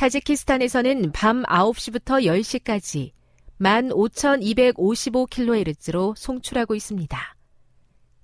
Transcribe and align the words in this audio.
타지키스탄에서는 0.00 1.12
밤 1.12 1.42
9시부터 1.42 2.24
10시까지 2.24 3.12
15,255kHz로 3.60 6.16
송출하고 6.16 6.74
있습니다. 6.74 7.36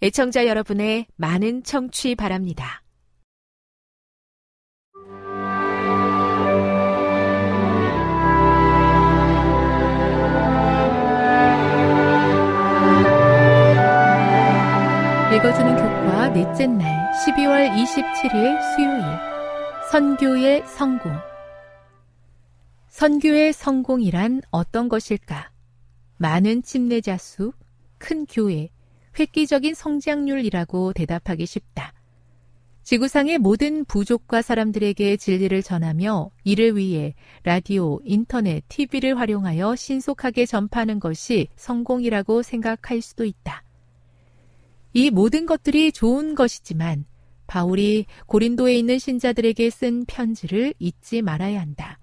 애청자 0.01 0.47
여러분의 0.47 1.05
많은 1.17 1.65
청취 1.65 2.15
바랍니다. 2.15 2.83
읽어주는 15.35 15.77
교과 15.77 16.29
넷째 16.29 16.67
날 16.69 17.13
12월 17.27 17.69
27일 17.75 18.63
수요일 18.75 19.03
선교의 19.91 20.65
성공 20.67 21.13
선교의 22.97 23.53
성공이란 23.53 24.41
어떤 24.51 24.89
것일까? 24.89 25.51
많은 26.17 26.63
침례자 26.63 27.19
수, 27.19 27.53
큰 27.99 28.25
교회, 28.25 28.71
획기적인 29.19 29.75
성장률이라고 29.75 30.95
대답하기 30.95 31.45
쉽다. 31.45 31.93
지구상의 32.85 33.37
모든 33.37 33.85
부족과 33.85 34.41
사람들에게 34.41 35.19
진리를 35.19 35.63
전하며 35.63 36.31
이를 36.43 36.79
위해 36.79 37.15
라디오, 37.43 38.01
인터넷, 38.03 38.65
TV를 38.71 39.19
활용하여 39.19 39.77
신속하게 39.77 40.47
전파하는 40.47 40.99
것이 40.99 41.49
성공이라고 41.57 42.41
생각할 42.41 43.03
수도 43.03 43.27
있다. 43.27 43.63
이 44.95 45.11
모든 45.11 45.45
것들이 45.45 45.93
좋은 45.93 46.35
것이지만 46.35 47.05
바울이 47.47 48.07
고린도에 48.25 48.75
있는 48.75 48.99
신자들에게 48.99 49.69
쓴 49.69 50.07
편지를 50.07 50.73
잊지 50.79 51.21
말아야 51.21 51.61
한다. 51.61 51.99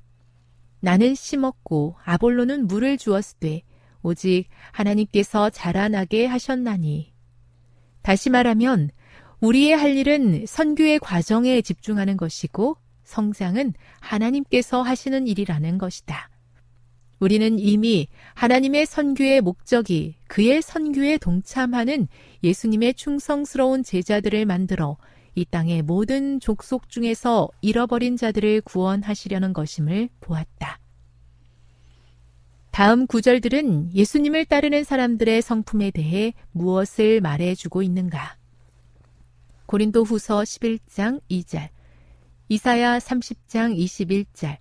나는 0.84 1.16
심었고 1.16 1.96
아볼로는 2.04 2.68
물을 2.68 2.98
주었으되 2.98 3.62
오직 4.02 4.48
하나님께서 4.74 5.50
자라나게 5.50 6.26
하셨나니. 6.26 7.14
다시 8.02 8.30
말하면 8.30 8.90
우리의 9.40 9.78
할 9.78 9.96
일은 9.96 10.46
선교의 10.46 11.00
과정에 11.00 11.62
집중하는 11.62 12.18
것이고 12.18 12.76
성장은 13.06 13.76
하나님께서 14.02 14.82
하시는 14.82 15.26
일이라는 15.26 15.78
것이다. 15.78 16.30
우리는 17.20 17.60
이미 17.60 18.10
하나님의 18.34 18.86
선교의 18.86 19.40
목적이 19.40 20.16
그의 20.28 20.62
선교에 20.62 21.18
동참하는 21.18 22.10
예수님의 22.44 22.96
충성스러운 22.96 23.84
제자들을 23.84 24.46
만들어 24.46 24.98
이 25.36 25.46
땅의 25.46 25.82
모든 25.82 26.40
족속 26.40 26.90
중에서 26.90 27.50
잃어버린 27.62 28.18
자들을 28.18 28.62
구원하시려는 28.62 29.54
것임을 29.54 30.10
보았다. 30.20 30.80
다음 32.72 33.06
구절들은 33.06 33.94
예수님을 33.94 34.46
따르는 34.46 34.84
사람들의 34.84 35.42
성품에 35.42 35.92
대해 35.92 36.34
무엇을 36.52 37.22
말해주고 37.22 37.84
있는가? 37.84 38.38
고린도 39.68 40.04
후서 40.04 40.42
11장 40.42 41.22
2절, 41.30 41.70
이사야 42.50 42.98
30장 43.00 43.78
21절, 43.78 44.58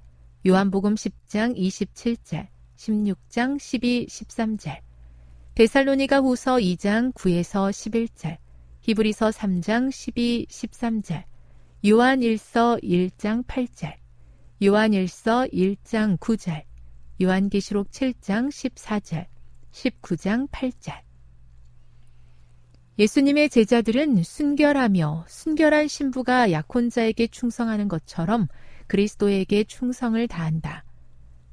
요한복음 0.47 0.95
10장 0.95 1.57
27절, 1.57 2.49
16장 2.77 3.59
12, 3.59 4.07
13절, 4.07 4.81
데살로니가 5.55 6.19
후서 6.19 6.57
2장 6.57 7.13
9에서 7.15 7.71
11절, 7.71 8.37
히브리서 8.83 9.31
3장 9.31 9.91
12, 9.93 10.47
13절, 10.49 11.25
요한 11.87 12.21
1서 12.21 12.83
1장 12.83 13.45
8절, 13.47 13.95
요한 14.65 14.91
1서 14.91 15.53
1장 15.53 16.19
9절, 16.19 16.63
요한계시록 17.23 17.91
7장 17.91 18.49
14절, 18.49 19.27
19장 19.71 20.49
8절. 20.51 21.01
예수님의 22.99 23.51
제자들은 23.51 24.23
순결하며 24.23 25.25
순결한 25.29 25.89
신부가 25.89 26.53
약혼자에게 26.53 27.29
충성하는 27.29 27.89
것처럼 27.89 28.49
그리스도에게 28.89 29.65
충성을 29.65 30.27
다한다. 30.29 30.85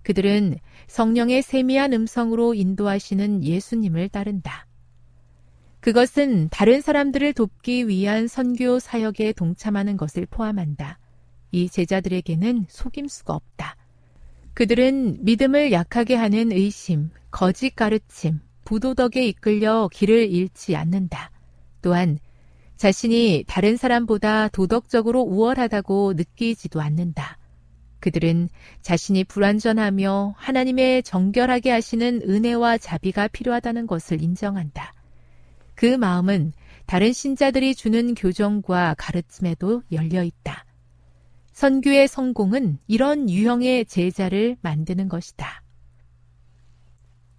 그들은 0.03 0.57
성령의 0.87 1.43
세미한 1.43 1.93
음성으로 1.93 2.55
인도하시는 2.55 3.43
예수님을 3.43 4.09
따른다. 4.09 4.65
그것은 5.79 6.49
다른 6.49 6.81
사람들을 6.81 7.33
돕기 7.33 7.87
위한 7.87 8.27
선교 8.27 8.79
사역에 8.79 9.33
동참하는 9.33 9.95
것을 9.97 10.25
포함한다. 10.25 10.99
이 11.51 11.69
제자들에게는 11.69 12.65
속임수가 12.69 13.33
없다. 13.33 13.75
그들은 14.53 15.23
믿음을 15.23 15.71
약하게 15.71 16.15
하는 16.15 16.51
의심, 16.51 17.11
거짓 17.31 17.75
가르침, 17.75 18.41
부도덕에 18.65 19.25
이끌려 19.25 19.89
길을 19.91 20.29
잃지 20.29 20.75
않는다. 20.75 21.31
또한 21.81 22.19
자신이 22.75 23.45
다른 23.47 23.77
사람보다 23.77 24.49
도덕적으로 24.49 25.21
우월하다고 25.21 26.13
느끼지도 26.13 26.81
않는다. 26.81 27.37
그들은 27.99 28.49
자신이 28.81 29.25
불완전하며 29.25 30.35
하나님의 30.37 31.03
정결하게 31.03 31.71
하시는 31.71 32.21
은혜와 32.27 32.77
자비가 32.77 33.27
필요하다는 33.27 33.87
것을 33.87 34.21
인정한다. 34.21 34.93
그 35.79 35.85
마음은 35.85 36.51
다른 36.87 37.13
신자들이 37.13 37.73
주는 37.73 38.13
교정과 38.13 38.95
가르침에도 38.97 39.81
열려 39.93 40.25
있다. 40.25 40.65
선교의 41.53 42.09
성공은 42.09 42.79
이런 42.87 43.29
유형의 43.29 43.85
제자를 43.85 44.57
만드는 44.59 45.07
것이다. 45.07 45.63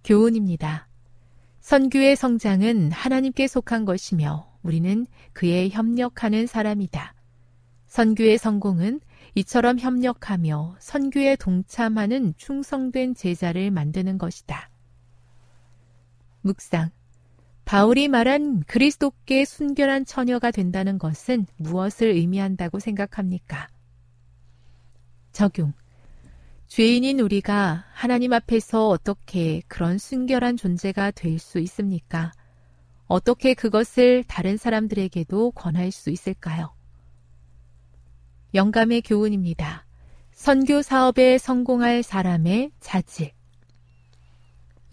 교훈입니다. 0.03 0.87
선교의 1.59 2.15
성장은 2.15 2.91
하나님께 2.91 3.45
속한 3.45 3.85
것이며 3.85 4.51
우리는 4.63 5.05
그에 5.33 5.69
협력하는 5.69 6.47
사람이다. 6.47 7.13
선교의 7.85 8.39
성공은 8.39 9.01
이처럼 9.35 9.77
협력하며 9.77 10.77
선교에 10.79 11.35
동참하는 11.35 12.33
충성된 12.37 13.13
제자를 13.13 13.69
만드는 13.69 14.17
것이다. 14.17 14.71
묵상. 16.41 16.89
바울이 17.65 18.07
말한 18.07 18.63
그리스도께 18.67 19.45
순결한 19.45 20.05
처녀가 20.05 20.51
된다는 20.51 20.97
것은 20.97 21.45
무엇을 21.57 22.07
의미한다고 22.09 22.79
생각합니까? 22.79 23.67
적용. 25.31 25.73
죄인인 26.67 27.19
우리가 27.19 27.85
하나님 27.93 28.33
앞에서 28.33 28.87
어떻게 28.87 29.61
그런 29.67 29.97
순결한 29.97 30.57
존재가 30.57 31.11
될 31.11 31.37
수 31.39 31.59
있습니까? 31.59 32.31
어떻게 33.07 33.53
그것을 33.53 34.23
다른 34.23 34.55
사람들에게도 34.55 35.51
권할 35.51 35.91
수 35.91 36.09
있을까요? 36.09 36.73
영감의 38.53 39.01
교훈입니다. 39.01 39.85
선교 40.31 40.81
사업에 40.81 41.37
성공할 41.37 42.03
사람의 42.03 42.71
자질. 42.79 43.31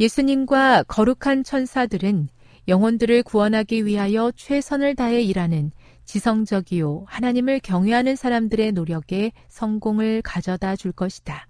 예수님과 0.01 0.85
거룩한 0.85 1.45
천사들은 1.45 2.29
영혼들을 2.69 3.23
구원하기 3.23 3.87
위하여 3.87 4.31
최선을 4.37 4.95
다해 4.95 5.23
일하는 5.23 5.73
지성적이요 6.05 7.05
하나님을 7.07 7.61
경외하는 7.61 8.15
사람들의 8.15 8.73
노력에 8.73 9.33
성공을 9.49 10.21
가져다 10.23 10.77
줄 10.77 10.93
것이다. 10.93 11.47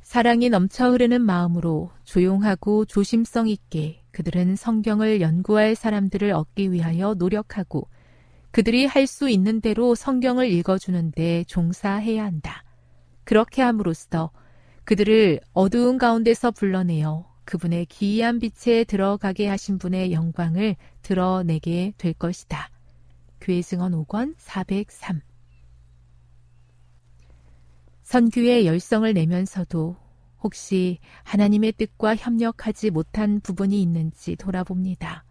사랑이 0.00 0.48
넘쳐 0.48 0.90
흐르는 0.90 1.22
마음으로 1.22 1.90
조용하고 2.04 2.84
조심성 2.84 3.48
있게 3.48 4.02
그들은 4.12 4.56
성경을 4.56 5.20
연구할 5.20 5.74
사람들을 5.74 6.30
얻기 6.32 6.70
위하여 6.70 7.14
노력하고 7.14 7.88
그들이 8.52 8.86
할 8.86 9.06
수 9.06 9.28
있는 9.28 9.60
대로 9.60 9.94
성경을 9.94 10.50
읽어주는데 10.52 11.44
종사해야 11.48 12.24
한다. 12.24 12.62
그렇게 13.24 13.62
함으로써 13.62 14.30
그들을 14.84 15.40
어두운 15.52 15.98
가운데서 15.98 16.50
불러내어 16.50 17.31
그분의 17.52 17.84
기이한 17.84 18.38
빛에 18.38 18.82
들어가게 18.84 19.46
하신 19.46 19.76
분의 19.76 20.10
영광을 20.12 20.74
드러내게 21.02 21.92
될 21.98 22.14
것이다. 22.14 22.70
교회 23.42 23.60
증언 23.60 23.92
5권 23.92 24.36
403 24.38 25.20
선교에 28.04 28.64
열성을 28.64 29.12
내면서도 29.12 29.96
혹시 30.42 30.98
하나님의 31.24 31.72
뜻과 31.72 32.16
협력하지 32.16 32.88
못한 32.88 33.40
부분이 33.40 33.82
있는지 33.82 34.34
돌아봅니다. 34.36 35.26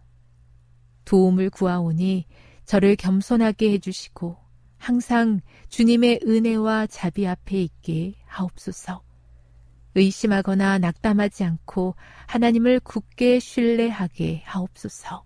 도움을 1.04 1.50
구하오니 1.50 2.26
저를 2.64 2.94
겸손하게 2.94 3.72
해주시고 3.72 4.36
항상 4.78 5.40
주님의 5.70 6.20
은혜와 6.24 6.86
자비 6.86 7.26
앞에 7.26 7.60
있게 7.60 8.14
하옵소서. 8.26 9.02
의심하거나 9.94 10.78
낙담하지 10.78 11.44
않고 11.44 11.94
하나님을 12.26 12.80
굳게 12.80 13.38
신뢰하게 13.38 14.42
하옵소서. 14.44 15.24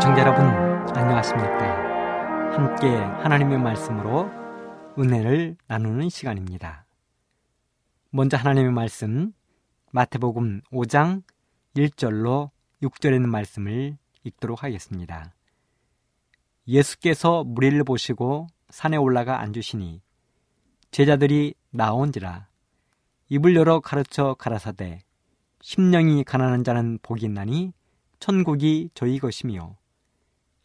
청자 0.00 0.22
여러분 0.22 0.46
안녕하십니까 0.96 2.54
함께 2.54 2.88
하나님의 3.22 3.58
말씀으로 3.58 4.30
은혜를 4.98 5.56
나누는 5.66 6.08
시간입니다 6.08 6.86
먼저 8.10 8.36
하나님의 8.36 8.72
말씀 8.72 9.32
마태복음 9.90 10.60
5장 10.70 11.22
1절로 11.74 12.50
6절에 12.82 13.14
있는 13.14 13.30
말씀을 13.30 13.96
읽도록 14.22 14.62
하겠습니다. 14.62 15.34
예수께서 16.66 17.42
무리를 17.44 17.82
보시고 17.84 18.48
산에 18.68 18.98
올라가 18.98 19.40
앉으시니 19.40 20.02
제자들이 20.90 21.54
나온지라. 21.70 22.48
입을 23.30 23.56
열어 23.56 23.80
가르쳐 23.80 24.34
가라사대 24.34 25.00
심령이 25.62 26.22
가난한 26.24 26.64
자는 26.64 26.98
복이 27.00 27.24
있나니 27.24 27.72
천국이 28.20 28.90
저희 28.92 29.18
것이며 29.18 29.74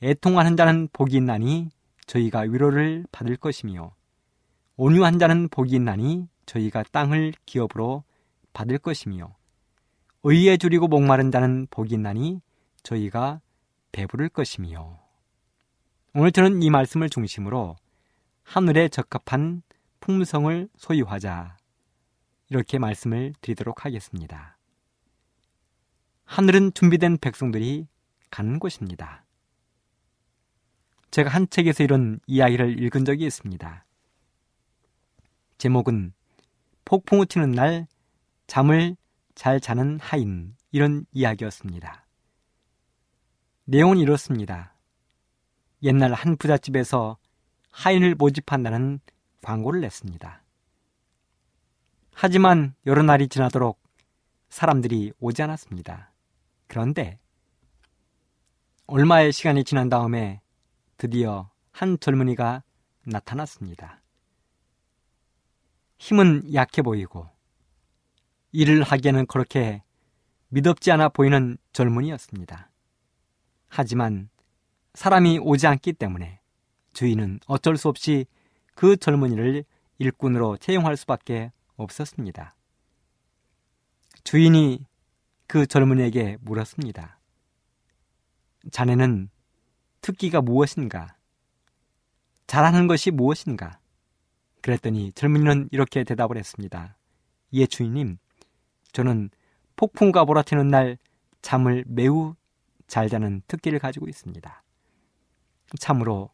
애통하는 0.01 0.57
자는 0.57 0.89
복이 0.91 1.15
있나니 1.15 1.69
저희가 2.07 2.41
위로를 2.41 3.05
받을 3.13 3.37
것이며 3.37 3.95
온유한 4.75 5.17
자는 5.17 5.47
복이 5.47 5.75
있나니 5.75 6.27
저희가 6.45 6.83
땅을 6.91 7.31
기업으로 7.45 8.03
받을 8.53 8.77
것이며 8.77 9.35
의에 10.23 10.57
줄이고 10.57 10.87
목마른 10.87 11.31
자는 11.31 11.67
복이 11.69 11.93
있나니 11.95 12.41
저희가 12.83 13.41
배부를 13.91 14.29
것이며 14.29 14.99
오늘 16.13 16.31
저는 16.31 16.61
이 16.61 16.69
말씀을 16.69 17.09
중심으로 17.09 17.75
하늘에 18.43 18.87
적합한 18.87 19.63
풍성을 19.99 20.69
소유하자 20.77 21.57
이렇게 22.49 22.77
말씀을 22.77 23.33
드리도록 23.41 23.85
하겠습니다. 23.85 24.57
하늘은 26.25 26.73
준비된 26.73 27.17
백성들이 27.17 27.87
가는 28.29 28.59
곳입니다. 28.59 29.25
제가 31.11 31.29
한 31.29 31.49
책에서 31.49 31.83
이런 31.83 32.19
이야기를 32.27 32.81
읽은 32.83 33.05
적이 33.05 33.25
있습니다. 33.25 33.85
제목은 35.57 36.13
폭풍우 36.85 37.25
튀는 37.27 37.51
날 37.51 37.87
잠을 38.47 38.95
잘 39.35 39.59
자는 39.59 39.99
하인 39.99 40.55
이런 40.71 41.05
이야기였습니다. 41.11 42.05
내용은 43.65 43.97
이렇습니다. 43.97 44.75
옛날 45.81 46.13
한 46.13 46.37
부잣집에서 46.37 47.17
하인을 47.71 48.15
모집한다는 48.15 48.99
광고를 49.41 49.81
냈습니다. 49.81 50.43
하지만 52.13 52.75
여러 52.85 53.01
날이 53.01 53.27
지나도록 53.27 53.81
사람들이 54.49 55.13
오지 55.19 55.41
않았습니다. 55.41 56.13
그런데 56.67 57.19
얼마의 58.85 59.31
시간이 59.31 59.63
지난 59.63 59.89
다음에 59.89 60.41
드디어 60.97 61.49
한 61.71 61.99
젊은이가 61.99 62.63
나타났습니다. 63.05 64.01
힘은 65.97 66.53
약해 66.53 66.81
보이고 66.81 67.32
일을 68.53 68.83
하기에는 68.83 69.25
그렇게 69.25 69.83
믿업지 70.49 70.91
않아 70.91 71.09
보이는 71.09 71.57
젊은이였습니다. 71.73 72.69
하지만 73.67 74.29
사람이 74.93 75.39
오지 75.39 75.65
않기 75.67 75.93
때문에 75.93 76.39
주인은 76.93 77.39
어쩔 77.47 77.75
수 77.75 77.89
없이 77.89 78.27
그 78.75 78.95
젊은이를 78.95 79.65
일꾼으로 79.97 80.57
채용할 80.57 80.95
수밖에 80.95 81.51
없었습니다. 81.75 82.55
주인이 84.23 84.85
그 85.47 85.65
젊은이에게 85.65 86.37
물었습니다. 86.41 87.19
자네는 88.71 89.29
특기가 90.01 90.41
무엇인가? 90.41 91.15
잘하는 92.45 92.87
것이 92.87 93.09
무엇인가? 93.09 93.79
그랬더니 94.61 95.11
젊은이는 95.13 95.69
이렇게 95.71 96.03
대답을 96.03 96.37
했습니다. 96.37 96.95
예, 97.53 97.65
주인님. 97.65 98.17
저는 98.93 99.29
폭풍과 99.75 100.23
몰아치는 100.25 100.67
날 100.67 100.97
잠을 101.41 101.83
매우 101.87 102.35
잘 102.87 103.09
자는 103.09 103.41
특기를 103.47 103.79
가지고 103.79 104.07
있습니다. 104.07 104.63
참으로 105.79 106.29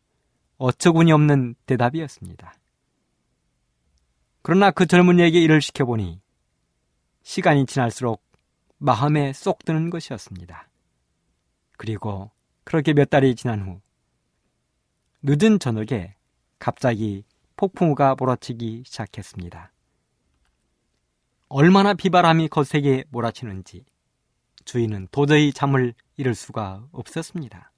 어처구니 0.57 1.11
없는 1.11 1.55
대답이었습니다. 1.65 2.53
그러나 4.41 4.71
그 4.71 4.85
젊은이에게 4.85 5.39
일을 5.39 5.61
시켜보니 5.61 6.21
시간이 7.23 7.65
지날수록 7.65 8.23
마음에 8.77 9.33
쏙 9.33 9.63
드는 9.65 9.89
것이었습니다. 9.89 10.69
그리고 11.77 12.31
그렇게 12.63 12.93
몇 12.93 13.09
달이 13.09 13.35
지난 13.35 13.61
후 13.61 13.81
늦은 15.21 15.59
저녁에 15.59 16.15
갑자기 16.59 17.23
폭풍우가 17.55 18.15
몰아치기 18.17 18.83
시작했습니다. 18.85 19.71
얼마나 21.51 21.95
비바람이 21.95 22.47
거세게 22.47 23.05
몰아치는지 23.09 23.83
주인은 24.65 25.07
도저히 25.11 25.51
잠을 25.51 25.95
이룰 26.15 26.35
수가 26.35 26.87
없었습니다. 26.91 27.71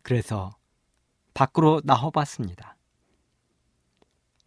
그래서 0.00 0.56
밖으로 1.34 1.82
나와봤습니다. 1.84 2.78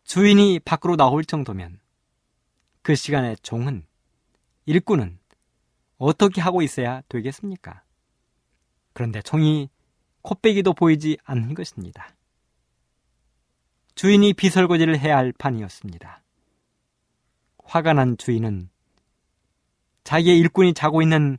주인이 0.05 0.59
밖으로 0.65 0.97
나올 0.97 1.23
정도면 1.23 1.79
그 2.81 2.95
시간에 2.95 3.35
종은 3.43 3.85
일꾼은 4.65 5.19
어떻게 5.97 6.41
하고 6.41 6.63
있어야 6.63 7.03
되겠습니까? 7.09 7.83
그런데 8.93 9.21
총이 9.21 9.69
코빼기도 10.23 10.73
보이지 10.73 11.17
않는 11.23 11.53
것입니다. 11.53 12.15
주인이 13.93 14.33
비설거지를 14.33 14.97
해야 14.97 15.17
할 15.17 15.31
판이었습니다. 15.31 16.23
화가 17.71 17.93
난 17.93 18.17
주인은 18.17 18.69
자기의 20.03 20.37
일꾼이 20.39 20.73
자고 20.73 21.01
있는 21.01 21.37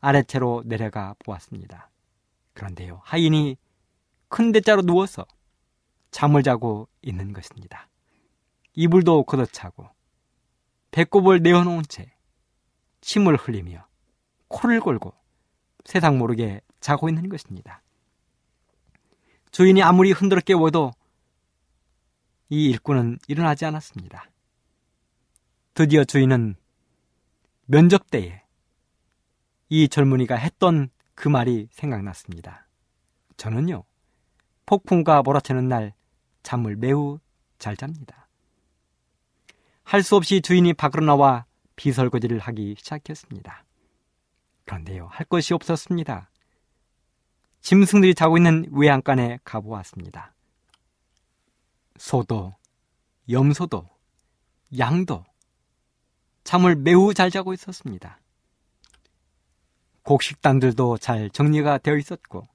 아래채로 0.00 0.62
내려가 0.64 1.14
보았습니다. 1.18 1.90
그런데요, 2.54 3.02
하인이 3.04 3.58
큰 4.28 4.52
대자로 4.52 4.80
누워서 4.80 5.26
잠을 6.12 6.42
자고 6.42 6.88
있는 7.02 7.34
것입니다. 7.34 7.90
이불도 8.72 9.24
걷어차고 9.24 9.86
배꼽을 10.92 11.42
내어놓은 11.42 11.82
채 11.90 12.10
침을 13.02 13.36
흘리며 13.36 13.86
코를 14.48 14.80
골고 14.80 15.12
세상 15.84 16.16
모르게 16.16 16.62
자고 16.80 17.10
있는 17.10 17.28
것입니다. 17.28 17.82
주인이 19.50 19.82
아무리 19.82 20.12
흔들어 20.12 20.40
깨워도 20.40 20.92
이 22.48 22.70
일꾼은 22.70 23.18
일어나지 23.28 23.66
않았습니다. 23.66 24.30
드디어 25.76 26.04
주인은 26.04 26.56
면접 27.66 28.10
때에 28.10 28.40
이 29.68 29.88
젊은이가 29.90 30.34
했던 30.34 30.88
그 31.14 31.28
말이 31.28 31.68
생각났습니다. 31.70 32.66
저는요, 33.36 33.84
폭풍과 34.64 35.20
몰아치는 35.20 35.68
날 35.68 35.92
잠을 36.42 36.76
매우 36.76 37.18
잘 37.58 37.76
잡니다. 37.76 38.26
할 39.84 40.02
수 40.02 40.16
없이 40.16 40.40
주인이 40.40 40.72
밖으로 40.72 41.04
나와 41.04 41.44
비설거지를 41.76 42.38
하기 42.38 42.76
시작했습니다. 42.78 43.66
그런데요, 44.64 45.08
할 45.12 45.26
것이 45.26 45.52
없었습니다. 45.52 46.30
짐승들이 47.60 48.14
자고 48.14 48.38
있는 48.38 48.64
외양간에 48.72 49.40
가보았습니다. 49.44 50.32
소도, 51.98 52.54
염소도, 53.28 53.86
양도 54.78 55.22
잠을 56.46 56.76
매우 56.76 57.12
잘 57.12 57.30
자고 57.30 57.52
있었습니다. 57.52 58.20
곡식단들도 60.04 60.98
잘 60.98 61.28
정리가 61.28 61.78
되어 61.78 61.96
있었고, 61.96 62.46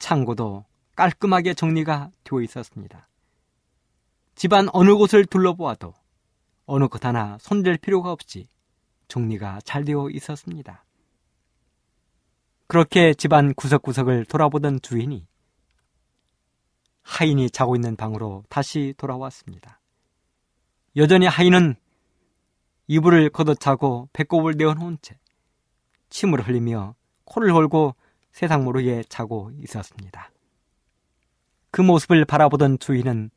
창고도 0.00 0.64
깔끔하게 0.96 1.54
정리가 1.54 2.10
되어 2.24 2.42
있었습니다. 2.42 3.08
집안 4.34 4.68
어느 4.72 4.96
곳을 4.96 5.26
둘러보아도 5.26 5.94
어느 6.66 6.88
것 6.88 7.04
하나 7.04 7.38
손댈 7.40 7.78
필요가 7.78 8.10
없이 8.10 8.48
정리가 9.06 9.60
잘 9.64 9.84
되어 9.84 10.10
있었습니다. 10.10 10.84
그렇게 12.66 13.14
집안 13.14 13.54
구석구석을 13.54 14.24
돌아보던 14.24 14.80
주인이 14.82 15.24
하인이 17.02 17.50
자고 17.50 17.76
있는 17.76 17.94
방으로 17.94 18.42
다시 18.48 18.92
돌아왔습니다. 18.96 19.80
여전히 20.96 21.26
하인은 21.26 21.76
이불을 22.88 23.30
걷어차고 23.30 24.08
배꼽을 24.12 24.54
내어놓은 24.56 24.98
채 25.02 25.18
침을 26.08 26.40
흘리며 26.40 26.94
코를 27.24 27.52
골고 27.52 27.94
세상 28.32 28.64
모르게 28.64 29.04
자고 29.08 29.50
있었습니다. 29.62 30.30
그 31.70 31.82
모습을 31.82 32.24
바라보던 32.24 32.78
주인은 32.78 33.30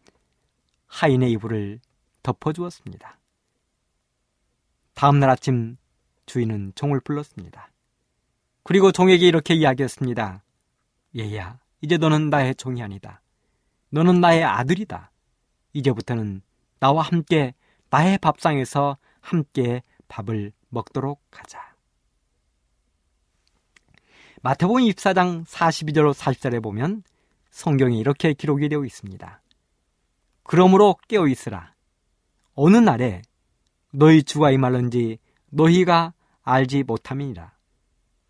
하인의 0.87 1.31
이불을 1.33 1.79
덮어주었습니다. 2.23 3.19
다음날 4.93 5.29
아침 5.29 5.77
주인은 6.25 6.73
종을 6.75 7.01
불렀습니다. 7.01 7.71
그리고 8.63 8.91
종에게 8.91 9.27
이렇게 9.27 9.53
이야기했습니다. 9.53 10.43
얘야, 11.17 11.59
이제 11.81 11.97
너는 11.97 12.29
나의 12.29 12.55
종이 12.55 12.81
아니다. 12.81 13.21
너는 13.89 14.21
나의 14.21 14.43
아들이다. 14.43 15.11
이제부터는 15.73 16.41
나와 16.79 17.01
함께 17.01 17.53
나의 17.89 18.17
밥상에서 18.19 18.97
함께 19.21 19.81
밥을 20.07 20.51
먹도록 20.69 21.21
하자. 21.31 21.59
마태복음 24.41 24.81
24장 24.83 25.45
42절 25.45 26.13
40절에 26.13 26.61
보면 26.61 27.03
성경에 27.51 27.97
이렇게 27.97 28.33
기록이 28.33 28.69
되어 28.69 28.83
있습니다. 28.83 29.41
그러므로 30.43 30.97
깨어 31.07 31.27
있으라. 31.27 31.75
어느 32.55 32.77
날에 32.77 33.21
너희 33.93 34.23
주가 34.23 34.51
임할런지 34.51 35.19
너희가 35.49 36.13
알지 36.41 36.83
못함이니라. 36.83 37.53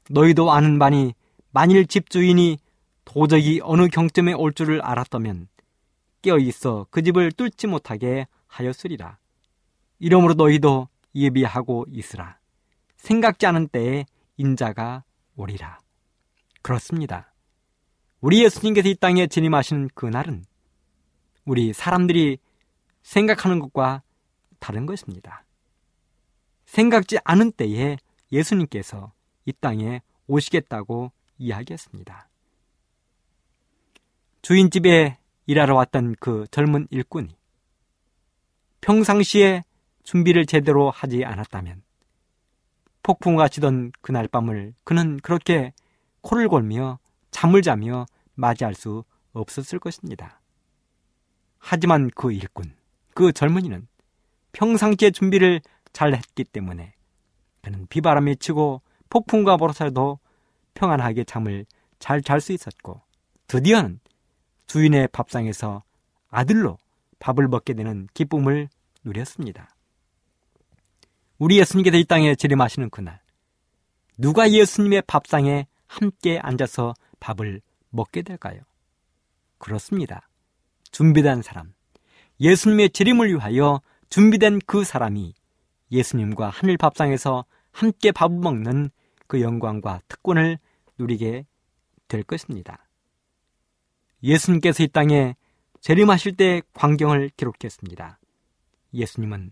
너희도 0.10 0.52
아는 0.52 0.80
바니 0.80 1.14
만일 1.52 1.88
집주인이 1.88 2.58
도저히 3.06 3.60
어느 3.64 3.88
경점에 3.88 4.34
올 4.34 4.54
줄을 4.54 4.82
알았다면 4.82 5.48
깨어 6.22 6.38
있어 6.40 6.86
그 6.90 7.02
집을 7.02 7.32
뚫지 7.32 7.68
못하게 7.68 8.28
하였으리라. 8.48 9.18
이러므로 10.02 10.34
너희도 10.34 10.90
예비하고 11.14 11.86
있으라. 11.92 12.40
생각지 12.98 13.46
않은 13.46 13.68
때에 13.68 14.06
인자가 14.36 15.04
오리라. 15.36 15.80
그렇습니다. 16.64 17.32
우리 18.20 18.44
예수님께서 18.44 18.90
이 18.90 18.96
땅에 18.96 19.28
진임하시는 19.28 19.90
그날은 19.94 20.44
우리 21.46 21.72
사람들이 21.72 22.40
생각하는 23.04 23.60
것과 23.60 24.02
다른 24.60 24.88
것입니다. 24.88 25.46
생각지 26.66 27.20
않은 27.24 27.52
때에 27.52 27.98
예수님께서 28.32 29.14
이 29.46 29.54
땅에 29.54 30.02
오시겠다고 30.26 31.12
이야기했습니다. 31.38 32.28
주인집에 34.42 35.20
일하러 35.46 35.76
왔던 35.76 36.16
그 36.20 36.48
젊은 36.50 36.88
일꾼이 36.90 37.36
평상시에 38.82 39.64
준비를 40.12 40.46
제대로 40.46 40.92
하지 40.92 41.24
않았다면 41.24 41.84
폭풍과 43.02 43.48
치던 43.48 43.94
그날 44.02 44.28
밤을 44.28 44.74
그는 44.84 45.18
그렇게 45.22 45.72
코를 46.20 46.50
골며 46.50 47.00
잠을 47.32 47.62
자며 47.62 48.06
맞이할 48.36 48.76
수 48.76 49.06
없었을 49.32 49.80
것입니다. 49.80 50.42
하지만 51.60 52.10
그 52.14 52.34
일꾼, 52.34 52.76
그 53.14 53.32
젊은이는 53.32 53.88
평상시에 54.52 55.12
준비를 55.12 55.62
잘 55.94 56.14
했기 56.14 56.44
때문에 56.44 56.94
그는 57.62 57.88
비바람이 57.88 58.36
치고 58.36 58.82
폭풍과 59.10 59.56
보라살도 59.56 60.20
평안하게 60.74 61.24
잠을 61.24 61.66
잘 62.00 62.22
잘 62.22 62.42
수 62.42 62.52
있었고 62.52 63.00
드디어는 63.48 64.02
주인의 64.68 65.08
밥상에서 65.14 65.84
아들로 66.30 66.80
밥을 67.20 67.48
먹게 67.48 67.76
되는 67.76 68.10
기쁨을 68.14 68.68
누렸습니다. 69.06 69.70
우리 71.42 71.58
예수님께서 71.58 71.98
이 71.98 72.04
땅에 72.04 72.36
재림하시는 72.36 72.92
그날 72.92 73.20
누가 74.16 74.52
예수님의 74.52 75.02
밥상에 75.08 75.66
함께 75.88 76.38
앉아서 76.38 76.94
밥을 77.20 77.62
먹게 77.90 78.22
될까요? 78.22 78.62
그렇습니다. 79.58 80.30
준비된 80.92 81.42
사람, 81.42 81.74
예수님의 82.40 82.92
재림을 82.92 83.30
위하여 83.30 83.82
준비된 84.12 84.60
그 84.68 84.84
사람이 84.84 85.34
예수님과 85.92 86.50
하늘 86.50 86.78
밥상에서 86.78 87.46
함께 87.72 88.12
밥을 88.12 88.38
먹는 88.38 88.92
그 89.26 89.42
영광과 89.42 90.02
특권을 90.08 90.60
누리게 91.00 91.48
될 92.08 92.22
것입니다. 92.22 92.88
예수님께서 94.22 94.84
이 94.84 94.88
땅에 94.90 95.36
재림하실 95.80 96.36
때 96.36 96.62
광경을 96.76 97.32
기록했습니다. 97.36 98.20
예수님은 98.94 99.50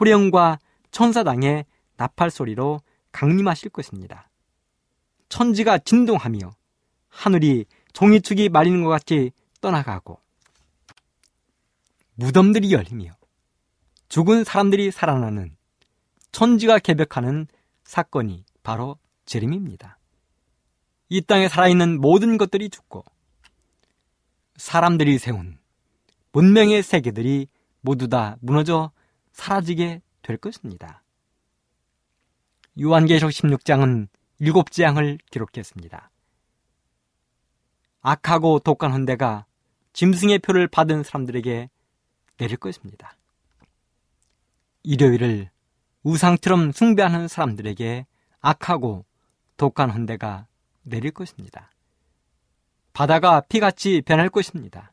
호령과 0.00 0.58
천사당의 0.98 1.64
나팔 1.96 2.28
소리로 2.28 2.80
강림하실 3.12 3.70
것입니다. 3.70 4.28
천지가 5.28 5.78
진동하며 5.78 6.50
하늘이 7.08 7.66
종이축이 7.92 8.48
말리는 8.48 8.82
것 8.82 8.90
같이 8.90 9.30
떠나가고 9.60 10.18
무덤들이 12.16 12.72
열리며 12.72 13.12
죽은 14.08 14.42
사람들이 14.42 14.90
살아나는 14.90 15.56
천지가 16.32 16.80
개벽하는 16.80 17.46
사건이 17.84 18.44
바로 18.64 18.98
재림입니다. 19.24 20.00
이 21.10 21.20
땅에 21.20 21.46
살아있는 21.46 22.00
모든 22.00 22.38
것들이 22.38 22.70
죽고 22.70 23.04
사람들이 24.56 25.18
세운 25.18 25.58
문명의 26.32 26.82
세계들이 26.82 27.46
모두 27.82 28.08
다 28.08 28.36
무너져 28.40 28.90
사라지게 29.30 30.02
될 30.28 30.36
것입니다. 30.36 31.02
요한계시록 32.78 33.30
16장은 33.30 34.08
일곱 34.40 34.70
재앙을 34.70 35.18
기록했습니다. 35.30 36.10
악하고 38.02 38.58
독한 38.60 38.92
헌대가 38.92 39.46
짐승의 39.94 40.40
표를 40.40 40.68
받은 40.68 41.02
사람들에게 41.02 41.70
내릴 42.36 42.56
것입니다. 42.58 43.16
일요일을 44.82 45.50
우상처럼 46.02 46.72
숭배하는 46.72 47.26
사람들에게 47.26 48.06
악하고 48.40 49.06
독한 49.56 49.90
헌대가 49.90 50.46
내릴 50.82 51.10
것입니다. 51.10 51.72
바다가 52.92 53.40
피같이 53.40 54.02
변할 54.02 54.28
것입니다. 54.28 54.92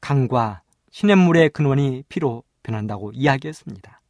강과 0.00 0.62
시냇물의 0.90 1.50
근원이 1.50 2.04
피로 2.08 2.42
변한다고 2.62 3.12
이야기했습니다. 3.12 4.00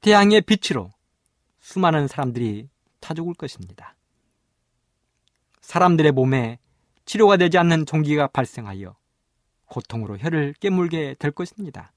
태양의 0.00 0.42
빛으로 0.42 0.92
수많은 1.60 2.08
사람들이 2.08 2.68
타 3.00 3.14
죽을 3.14 3.34
것입니다. 3.34 3.96
사람들의 5.60 6.12
몸에 6.12 6.58
치료가 7.06 7.36
되지 7.36 7.58
않는 7.58 7.86
종기가 7.86 8.28
발생하여 8.28 8.96
고통으로 9.66 10.18
혀를 10.18 10.54
깨물게 10.60 11.16
될 11.18 11.30
것입니다. 11.30 11.92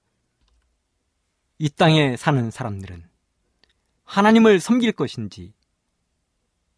이 1.59 1.69
땅에 1.69 2.15
사는 2.17 2.49
사람들은 2.49 3.09
하나님을 4.05 4.59
섬길 4.59 4.93
것인지 4.93 5.53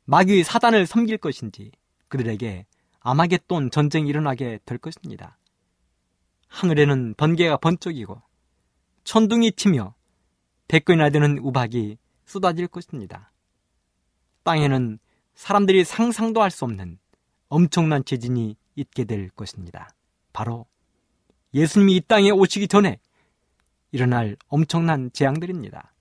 마귀 0.06 0.44
사단을 0.44 0.88
섬길 0.88 1.18
것인지 1.20 1.72
그들에게 2.08 2.66
아마겟돈 3.02 3.72
전쟁이 3.72 4.10
일어나게 4.10 4.60
될 4.66 4.78
것입니다. 4.78 5.38
하늘에는 6.50 7.14
번개가 7.16 7.58
번쩍이고 7.58 8.22
천둥이 9.04 9.54
치며 9.54 9.96
백근이나 10.68 11.10
되는 11.10 11.40
우박이 11.40 11.98
쏟아질 12.26 12.68
것입니다. 12.68 13.32
땅에는 14.44 15.00
사람들이 15.36 15.84
상상도 15.84 16.42
할 16.42 16.52
수 16.52 16.66
없는 16.66 17.00
엄청난 17.48 18.04
재진이 18.04 18.56
있게 18.76 19.06
될 19.06 19.30
것입니다. 19.30 19.90
바로 20.34 20.66
예수님이 21.54 21.96
이 21.96 22.02
땅에 22.02 22.30
오시기 22.30 22.68
전에 22.68 23.00
일어날 23.92 24.38
엄청난 24.48 25.12
재앙들입니다. 25.12 25.94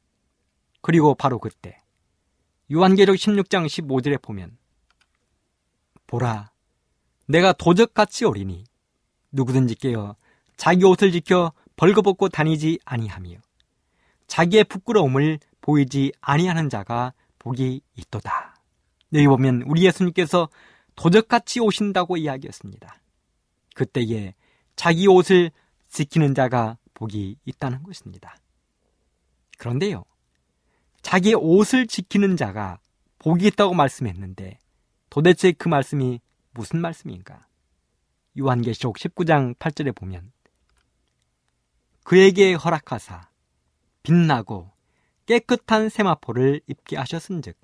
그리고 0.83 1.15
바로 1.15 1.39
그때 1.39 1.81
요한계적 2.71 3.17
16장 3.17 3.67
15절에 3.67 4.21
보면 4.21 4.59
보라 6.07 6.51
내가 7.27 7.53
도적같이 7.53 8.25
오리니 8.27 8.65
누구든지 9.33 9.75
깨어 9.77 10.17
자기 10.59 10.85
옷을 10.85 11.13
지켜 11.13 11.53
벌거벗고 11.77 12.29
다니지 12.29 12.81
아니하며 12.85 13.39
자기의 14.27 14.65
부끄러움을 14.65 15.39
보이지 15.63 16.13
아니하는 16.21 16.69
자가 16.69 17.15
복이 17.39 17.81
있도다. 17.97 18.57
여기 19.15 19.27
보면 19.27 19.63
우리 19.67 19.85
예수님께서 19.87 20.49
도적같이 20.97 21.61
오신다고 21.61 22.17
이야기했습니다. 22.17 23.01
그때에 23.75 24.35
자기 24.75 25.07
옷을 25.07 25.53
지키는 25.89 26.35
자가 26.35 26.77
복이 26.93 27.37
있다는 27.45 27.85
것입니다. 27.85 28.37
그런데요, 29.59 30.05
자기 31.03 31.35
옷을 31.35 31.87
지키는 31.87 32.37
자가 32.37 32.81
복이 33.21 33.47
있다고 33.47 33.75
말씀했는데 33.75 34.59
도대체 35.09 35.53
그 35.53 35.69
말씀이 35.69 36.21
무슨 36.53 36.81
말씀인가? 36.81 37.47
요한계시록 38.37 38.97
19장 38.97 39.55
8절에 39.57 39.95
보면 39.95 40.33
그에게 42.09 42.55
허락하사 42.55 43.29
빛나고 44.03 44.71
깨끗한 45.27 45.91
세마포를 45.91 46.63
입게 46.67 46.97
하셨은즉 46.97 47.55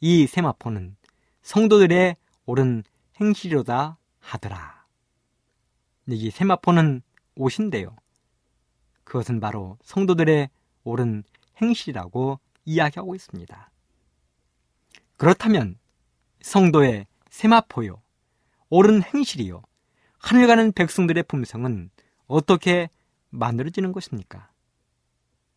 이 0.00 0.26
세마포는 0.26 0.96
성도들의 1.42 2.16
옳은 2.46 2.82
행실로다 3.20 3.96
하더라. 4.18 4.84
여기 6.10 6.32
세마포는 6.32 7.02
옷인데요. 7.36 7.94
그것은 9.04 9.38
바로 9.38 9.78
성도들의 9.84 10.50
옳은 10.82 11.22
행실이라고 11.62 12.40
이야기하고 12.64 13.14
있습니다. 13.14 13.70
그렇다면 15.16 15.78
성도의 16.40 17.06
세마포요, 17.30 18.02
옳은 18.68 19.04
행실이요, 19.04 19.62
하늘 20.18 20.48
가는 20.48 20.72
백성들의 20.72 21.22
품성은 21.28 21.90
어떻게 22.26 22.90
만들어지는 23.30 23.92
것입니까? 23.92 24.50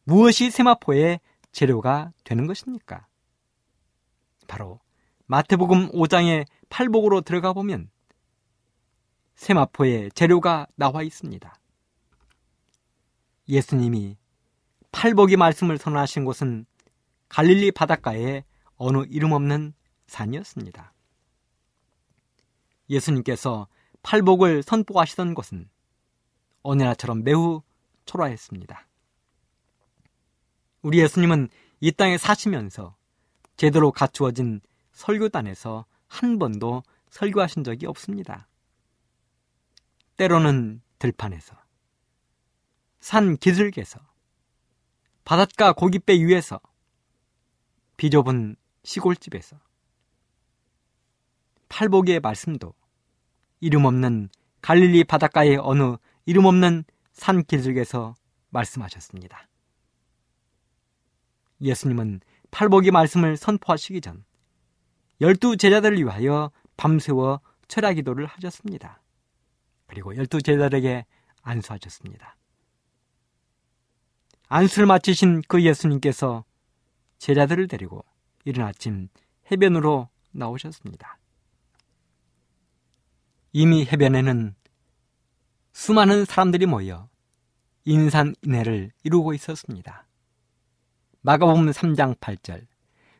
무엇이 0.04 0.52
세마포의 0.52 1.20
재료가 1.52 2.12
되는 2.24 2.48
것입니까? 2.48 3.08
바로 4.48 4.80
마태복음 5.26 5.92
5장의 5.92 6.46
팔복으로 6.70 7.22
들어가 7.22 7.54
보면 7.54 7.90
세마포의 9.36 10.12
재료가 10.12 10.68
나와 10.76 11.04
있습니다. 11.04 11.56
예수님이 13.48 14.18
팔복이 14.92 15.38
말씀을 15.38 15.78
선언하신 15.78 16.26
곳은 16.26 16.66
갈릴리 17.30 17.72
바닷가의 17.72 18.44
어느 18.76 19.04
이름 19.10 19.32
없는 19.32 19.74
산이었습니다. 20.08 20.94
예수님께서 22.90 23.68
팔복을 24.02 24.64
선포하시던 24.64 25.36
곳은 25.36 25.70
어느나처럼 26.62 27.24
매우 27.24 27.62
초라했습니다. 28.06 28.88
우리 30.82 31.00
예수님은 31.00 31.50
이 31.82 31.92
땅에 31.92 32.18
사시면서 32.18 32.96
제대로 33.58 33.92
갖추어진 33.92 34.62
설교단에서 34.94 35.86
한 36.08 36.40
번도 36.40 36.84
설교하신 37.10 37.64
적이 37.64 37.86
없습니다. 37.88 38.48
때로는 40.18 40.82
들판에서, 41.00 41.56
산 43.00 43.38
기슭에서, 43.38 44.00
바닷가 45.24 45.72
고깃배 45.72 46.14
위에서, 46.26 46.60
비좁은 47.98 48.56
시골집에서, 48.84 49.60
팔복의 51.70 52.20
말씀도 52.20 52.74
이름 53.60 53.86
없는 53.86 54.30
갈릴리 54.62 55.04
바닷가의 55.04 55.58
어느 55.58 55.98
이름 56.30 56.46
없는 56.46 56.84
산 57.12 57.44
기슭에서 57.44 58.14
말씀하셨습니다. 58.50 59.48
예수님은 61.60 62.22
팔복의 62.52 62.92
말씀을 62.92 63.36
선포하시기 63.36 64.00
전 64.02 64.24
열두 65.22 65.58
제자들을 65.58 65.98
위하여 65.98 66.52
밤새워 66.78 67.42
철야 67.68 67.94
기도를 67.94 68.28
하셨습니다. 68.28 69.02
그리고 69.88 70.16
열두 70.16 70.44
제자들에게 70.44 71.08
안수하셨습니다. 71.42 72.38
안수를 74.50 74.86
마치신 74.86 75.42
그 75.48 75.64
예수님께서 75.64 76.46
제자들을 77.18 77.68
데리고 77.68 78.06
이른 78.46 78.66
아침 78.66 79.08
해변으로 79.52 80.10
나오셨습니다. 80.30 81.18
이미 83.52 83.84
해변에는 83.84 84.59
수많은 85.74 86.26
사람들이 86.26 86.66
모여 86.66 87.10
인산인해를 87.86 88.92
이루고 89.04 89.34
있었습니다. 89.34 90.06
마가복음 91.22 91.72
3장 91.72 92.18
8절, 92.20 92.66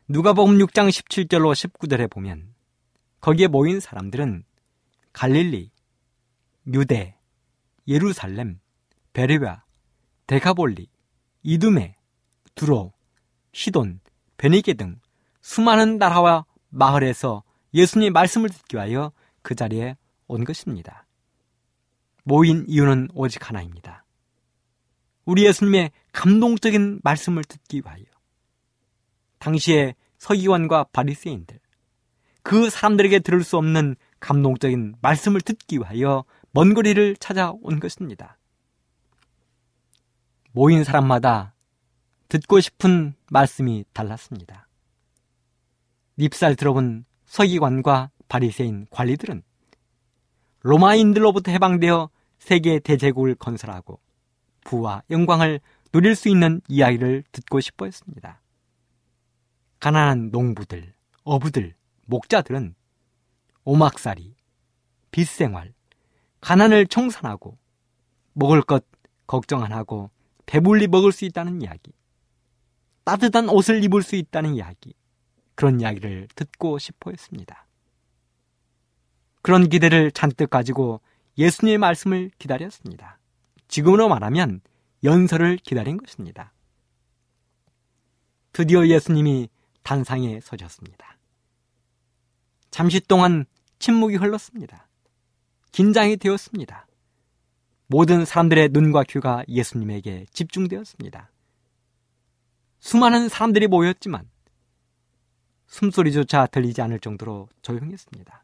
누가복음 0.08 0.58
6장 0.58 0.88
17절로 0.88 1.52
19절에 1.52 2.10
보면 2.10 2.54
거기에 3.20 3.46
모인 3.46 3.80
사람들은 3.80 4.44
갈릴리, 5.12 5.70
유대, 6.72 7.16
예루살렘, 7.86 8.60
베레와, 9.12 9.64
데카볼리, 10.26 10.88
이두메, 11.42 11.96
두로, 12.54 12.92
시돈, 13.52 14.00
베니게 14.36 14.74
등 14.74 15.00
수많은 15.40 15.98
나라와 15.98 16.44
마을에서 16.68 17.42
예수님의 17.74 18.10
말씀을 18.10 18.48
듣기 18.48 18.76
위하여 18.76 19.12
그 19.42 19.54
자리에 19.54 19.96
온 20.26 20.44
것입니다. 20.44 21.06
모인 22.24 22.64
이유는 22.68 23.08
오직 23.14 23.48
하나입니다. 23.48 24.04
우리 25.24 25.44
예수님의 25.46 25.90
감동적인 26.12 27.00
말씀을 27.02 27.44
듣기 27.44 27.82
위하여 27.84 28.04
당시에 29.38 29.94
서기관과 30.18 30.84
바리새인들 30.92 31.58
그 32.42 32.70
사람들에게 32.70 33.20
들을 33.20 33.42
수 33.44 33.56
없는 33.56 33.96
감동적인 34.18 34.96
말씀을 35.00 35.40
듣기 35.40 35.78
위하여 35.78 36.24
먼 36.52 36.74
거리를 36.74 37.16
찾아온 37.16 37.80
것입니다. 37.80 38.38
모인 40.52 40.84
사람마다 40.84 41.54
듣고 42.28 42.60
싶은 42.60 43.14
말씀이 43.30 43.84
달랐습니다. 43.92 44.68
립살 46.16 46.56
들어본 46.56 47.04
서기관과 47.26 48.10
바리새인 48.28 48.86
관리들은 48.90 49.42
로마인들로부터 50.62 51.50
해방되어 51.52 52.10
세계 52.38 52.78
대제국을 52.78 53.34
건설하고 53.34 54.00
부와 54.64 55.02
영광을 55.10 55.60
누릴 55.92 56.14
수 56.14 56.28
있는 56.28 56.60
이야기를 56.68 57.24
듣고 57.32 57.60
싶어 57.60 57.86
했습니다. 57.86 58.40
가난한 59.80 60.30
농부들, 60.30 60.92
어부들, 61.24 61.74
목자들은 62.06 62.74
오막살이, 63.64 64.34
빚생활, 65.10 65.72
가난을 66.40 66.86
청산하고 66.86 67.58
먹을 68.34 68.62
것 68.62 68.84
걱정 69.26 69.62
안 69.62 69.72
하고 69.72 70.10
배불리 70.46 70.88
먹을 70.88 71.12
수 71.12 71.24
있다는 71.24 71.62
이야기, 71.62 71.92
따뜻한 73.04 73.48
옷을 73.48 73.82
입을 73.84 74.02
수 74.02 74.16
있다는 74.16 74.54
이야기, 74.54 74.94
그런 75.54 75.80
이야기를 75.80 76.28
듣고 76.34 76.78
싶어 76.78 77.10
했습니다. 77.10 77.66
그런 79.42 79.68
기대를 79.68 80.10
잔뜩 80.12 80.50
가지고 80.50 81.00
예수님의 81.38 81.78
말씀을 81.78 82.30
기다렸습니다. 82.38 83.18
지금으로 83.68 84.08
말하면 84.08 84.60
연설을 85.04 85.56
기다린 85.56 85.96
것입니다. 85.96 86.52
드디어 88.52 88.86
예수님이 88.86 89.48
단상에 89.82 90.40
서셨습니다. 90.40 91.16
잠시 92.70 93.00
동안 93.00 93.46
침묵이 93.78 94.16
흘렀습니다. 94.16 94.88
긴장이 95.72 96.16
되었습니다. 96.16 96.86
모든 97.86 98.24
사람들의 98.24 98.68
눈과 98.72 99.04
귀가 99.04 99.44
예수님에게 99.48 100.26
집중되었습니다. 100.32 101.30
수많은 102.80 103.28
사람들이 103.28 103.66
모였지만 103.66 104.28
숨소리조차 105.66 106.46
들리지 106.46 106.82
않을 106.82 107.00
정도로 107.00 107.48
조용했습니다. 107.62 108.39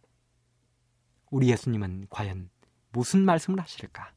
우리 1.31 1.51
예수님은 1.51 2.07
과연 2.11 2.51
무슨 2.93 3.25
말씀을 3.25 3.61
하실까? 3.61 4.12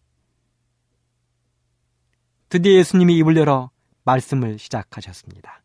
드디어 2.49 2.73
예수님이 2.73 3.17
입을 3.17 3.37
열어 3.37 3.71
말씀을 4.03 4.57
시작하셨습니다. 4.57 5.61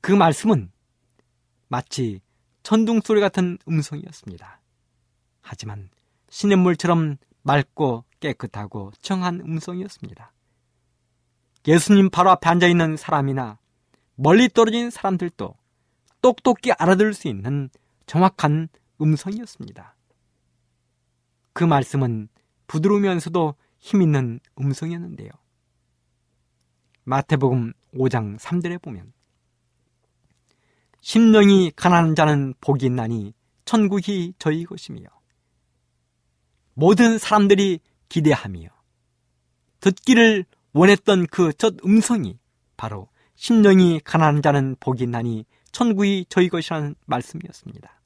그 0.00 0.12
말씀은 0.12 0.70
마치 1.68 2.20
천둥 2.62 3.00
소리 3.00 3.20
같은 3.20 3.58
음성이었습니다. 3.68 4.60
하지만 5.40 5.90
시냇물처럼 6.28 7.16
맑고 7.42 8.04
깨끗하고 8.20 8.92
청한 9.00 9.40
음성이었습니다. 9.40 10.32
예수님 11.66 12.10
바로 12.10 12.30
앞에 12.30 12.48
앉아 12.48 12.66
있는 12.66 12.96
사람이나 12.96 13.58
멀리 14.14 14.48
떨어진 14.48 14.90
사람들도 14.90 15.54
똑똑히 16.20 16.72
알아들을 16.72 17.14
수 17.14 17.28
있는 17.28 17.70
정확한 18.06 18.68
음성이었습니다. 19.00 19.96
그 21.52 21.64
말씀은 21.64 22.28
부드러우면서도 22.66 23.54
힘있는 23.78 24.40
음성이었는데요. 24.60 25.30
마태복음 27.04 27.72
5장 27.94 28.38
3절에 28.38 28.82
보면 28.82 29.12
심령이 31.00 31.72
가난한 31.74 32.14
자는 32.14 32.54
복이 32.60 32.86
있나니 32.86 33.32
천국이 33.64 34.34
저희 34.38 34.64
것이며 34.64 35.00
모든 36.74 37.18
사람들이 37.18 37.80
기대하며 38.08 38.68
듣기를 39.80 40.44
원했던 40.72 41.26
그 41.26 41.52
첫 41.52 41.76
음성이 41.84 42.38
바로 42.76 43.08
심령이 43.34 44.00
가난한 44.04 44.42
자는 44.42 44.76
복이 44.80 45.04
있나니 45.04 45.44
천국이 45.72 46.26
저희 46.28 46.48
것이라는 46.48 46.94
말씀이었습니다. 47.06 47.97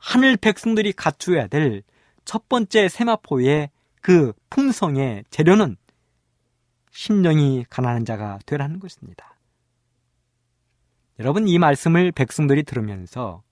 하늘 0.00 0.36
백성들이 0.36 0.92
갖추어야 0.92 1.46
될 1.46 1.82
첫 2.30 2.48
번째 2.48 2.88
세마포의 2.88 3.70
그 4.00 4.32
풍성의 4.50 5.24
재료는 5.30 5.76
심령이 6.92 7.64
가난한 7.68 8.04
자가 8.04 8.38
되라는 8.46 8.78
것입니다. 8.78 9.36
여러분 11.18 11.48
이 11.48 11.58
말씀을 11.58 12.12
백성들이 12.12 12.62
들으면서 12.62 13.42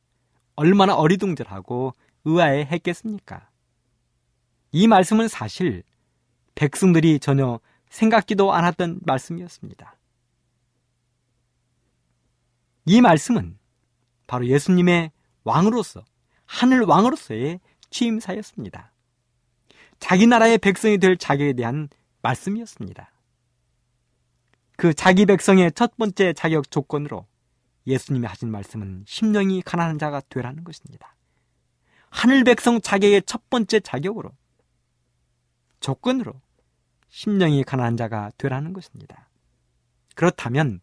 얼마나 0.55 0.95
어리둥절하고 0.95 1.93
의아해 2.25 2.69
했겠습니까? 2.71 3.49
이 4.71 4.87
말씀은 4.87 5.27
사실 5.27 5.83
백성들이 6.55 7.19
전혀 7.19 7.59
생각지도 7.91 8.53
않았던 8.53 9.01
말씀이었습니다. 9.03 9.97
이 12.85 13.01
말씀은 13.01 13.59
바로 14.29 14.47
예수님의 14.47 15.11
왕으로서 15.43 16.05
하늘 16.49 16.81
왕으로서의 16.81 17.61
취임사였습니다. 17.91 18.91
자기 20.01 20.27
나라의 20.27 20.59
백성이 20.59 20.99
될 20.99 21.17
자격에 21.17 21.53
대한 21.53 21.89
말씀이었습니다. 22.23 23.13
그 24.77 24.95
자기 24.95 25.27
백성의 25.27 25.73
첫 25.73 25.97
번째 25.97 26.33
자격 26.33 26.71
조건으로 26.71 27.27
예수님이 27.87 28.27
하신 28.27 28.51
말씀은 28.51 29.05
심령이 29.07 29.63
가난한 29.63 29.99
자가 29.99 30.23
되라는 30.29 30.65
것입니다. 30.65 31.15
하늘 32.11 32.45
백성 32.45 32.81
자격의 32.81 33.25
첫 33.27 33.51
번째 33.51 33.81
자격으로 33.81 34.31
조건으로 35.81 36.33
심령이 37.11 37.63
가난한 37.63 37.97
자가 37.97 38.31
되라는 38.39 38.73
것입니다. 38.73 39.29
그렇다면 40.15 40.81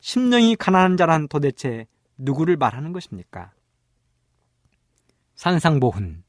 심령이 0.00 0.56
가난한 0.56 0.96
자란 0.96 1.28
도대체 1.28 1.86
누구를 2.16 2.56
말하는 2.56 2.92
것입니까? 2.92 3.52
산상보훈 5.38 6.24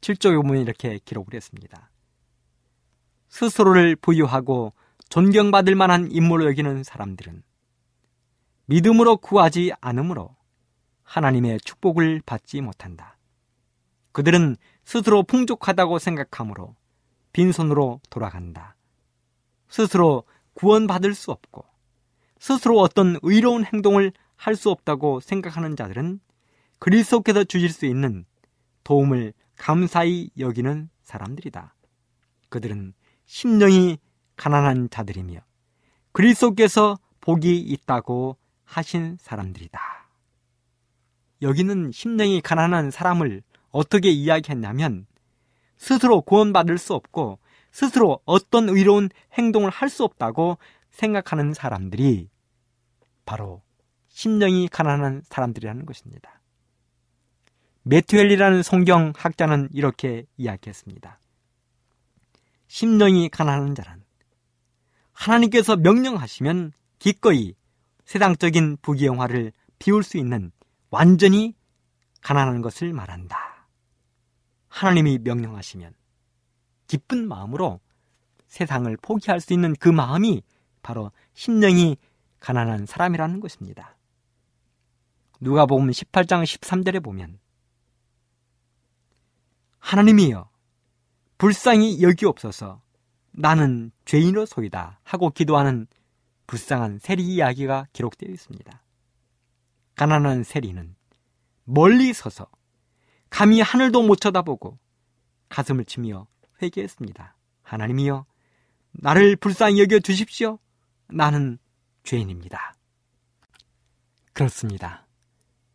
7쪽에 0.00 0.40
보면 0.40 0.62
이렇게 0.62 0.98
기록을 1.04 1.34
했습니다. 1.34 1.90
스스로를 3.28 3.94
부유하고 3.94 4.72
존경받을 5.10 5.74
만한 5.74 6.10
인물로 6.10 6.46
여기는 6.46 6.82
사람들은 6.82 7.42
믿음으로 8.64 9.18
구하지 9.18 9.74
않으므로 9.82 10.34
하나님의 11.02 11.60
축복을 11.60 12.22
받지 12.24 12.62
못한다. 12.62 13.18
그들은 14.12 14.56
스스로 14.86 15.24
풍족하다고 15.24 15.98
생각하므로 15.98 16.74
빈손으로 17.34 18.00
돌아간다. 18.08 18.76
스스로 19.68 20.24
구원받을 20.54 21.14
수 21.14 21.32
없고 21.32 21.66
스스로 22.38 22.80
어떤 22.80 23.18
의로운 23.20 23.66
행동을 23.66 24.12
할 24.36 24.56
수 24.56 24.70
없다고 24.70 25.20
생각하는 25.20 25.76
자들은 25.76 26.20
그리스도께서 26.78 27.44
주실 27.44 27.68
수 27.68 27.84
있는 27.84 28.24
도움을 28.84 29.32
감사히 29.56 30.30
여기는 30.38 30.88
사람들이다. 31.02 31.74
그들은 32.48 32.94
심령이 33.24 33.98
가난한 34.36 34.90
자들이며 34.90 35.40
그리스도께서 36.12 36.96
복이 37.20 37.58
있다고 37.58 38.36
하신 38.64 39.16
사람들이다. 39.20 39.80
여기는 41.42 41.92
심령이 41.92 42.40
가난한 42.40 42.90
사람을 42.90 43.42
어떻게 43.70 44.10
이야기했냐면 44.10 45.06
스스로 45.76 46.20
구원받을 46.22 46.78
수 46.78 46.94
없고 46.94 47.38
스스로 47.72 48.20
어떤 48.24 48.68
의로운 48.68 49.10
행동을 49.32 49.70
할 49.70 49.88
수 49.88 50.04
없다고 50.04 50.58
생각하는 50.90 51.52
사람들이 51.54 52.28
바로 53.26 53.62
심령이 54.08 54.68
가난한 54.68 55.22
사람들이라는 55.24 55.84
것입니다. 55.86 56.40
메투엘리라는 57.84 58.62
성경 58.62 59.12
학자는 59.14 59.68
이렇게 59.72 60.24
이야기했습니다. 60.38 61.18
심령이 62.66 63.28
가난한 63.28 63.74
자란 63.74 64.02
하나님께서 65.12 65.76
명령하시면 65.76 66.72
기꺼이 66.98 67.54
세상적인 68.06 68.78
부귀영화를 68.80 69.52
비울 69.78 70.02
수 70.02 70.16
있는 70.16 70.50
완전히 70.90 71.54
가난한 72.22 72.62
것을 72.62 72.92
말한다. 72.94 73.68
하나님이 74.68 75.18
명령하시면 75.18 75.92
기쁜 76.86 77.28
마음으로 77.28 77.80
세상을 78.46 78.96
포기할 79.02 79.40
수 79.40 79.52
있는 79.52 79.74
그 79.78 79.90
마음이 79.90 80.42
바로 80.82 81.12
심령이 81.34 81.98
가난한 82.40 82.86
사람이라는 82.86 83.40
것입니다. 83.40 83.96
누가 85.40 85.66
보면 85.66 85.90
18장 85.90 86.44
13절에 86.44 87.02
보면 87.02 87.38
하나님이여 89.84 90.48
불쌍히 91.36 92.00
여기없어서 92.00 92.80
나는 93.32 93.92
죄인으로소이다 94.06 95.00
하고 95.04 95.28
기도하는 95.28 95.86
불쌍한 96.46 97.00
세리 97.00 97.22
이야기가 97.22 97.88
기록되어 97.92 98.32
있습니다. 98.32 98.82
가난한 99.94 100.42
세리는 100.42 100.96
멀리 101.64 102.14
서서 102.14 102.46
감히 103.28 103.60
하늘도 103.60 104.02
못 104.02 104.20
쳐다보고 104.20 104.78
가슴을 105.50 105.84
치며 105.84 106.26
회개했습니다. 106.62 107.36
하나님이여 107.62 108.24
나를 108.92 109.36
불쌍히 109.36 109.80
여겨 109.82 109.98
주십시오. 109.98 110.58
나는 111.08 111.58
죄인입니다. 112.04 112.74
그렇습니다. 114.32 115.06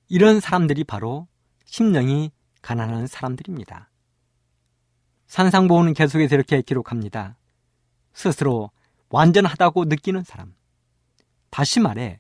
이런 0.08 0.40
사람들이 0.40 0.84
바로 0.84 1.28
심령이 1.66 2.32
가난한 2.64 3.06
사람들입니다. 3.06 3.89
산상보호는 5.30 5.94
계속해서 5.94 6.36
이렇게 6.36 6.62
기록합니다. 6.62 7.38
스스로 8.14 8.72
완전하다고 9.10 9.86
느끼는 9.86 10.24
사람. 10.24 10.56
다시 11.52 11.80
말해, 11.80 12.20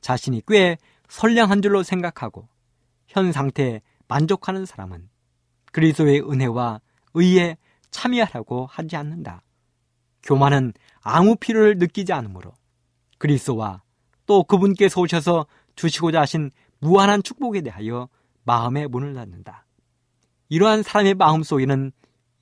자신이 0.00 0.42
꽤 0.48 0.78
선량한 1.08 1.62
줄로 1.62 1.82
생각하고 1.82 2.48
현 3.08 3.30
상태에 3.30 3.82
만족하는 4.08 4.64
사람은 4.64 5.08
그리스도의 5.72 6.22
은혜와 6.22 6.80
의에 7.14 7.58
참여하려고 7.90 8.66
하지 8.66 8.96
않는다. 8.96 9.42
교만은 10.22 10.72
아무 11.02 11.36
필요를 11.36 11.76
느끼지 11.78 12.12
않으므로 12.14 12.52
그리스도와 13.18 13.82
또 14.24 14.42
그분께서 14.44 15.00
오셔서 15.02 15.46
주시고자 15.76 16.22
하신 16.22 16.50
무한한 16.78 17.22
축복에 17.22 17.60
대하여 17.60 18.08
마음의 18.44 18.88
문을 18.88 19.12
닫는다. 19.14 19.66
이러한 20.48 20.82
사람의 20.82 21.14
마음 21.14 21.42
속에는 21.42 21.92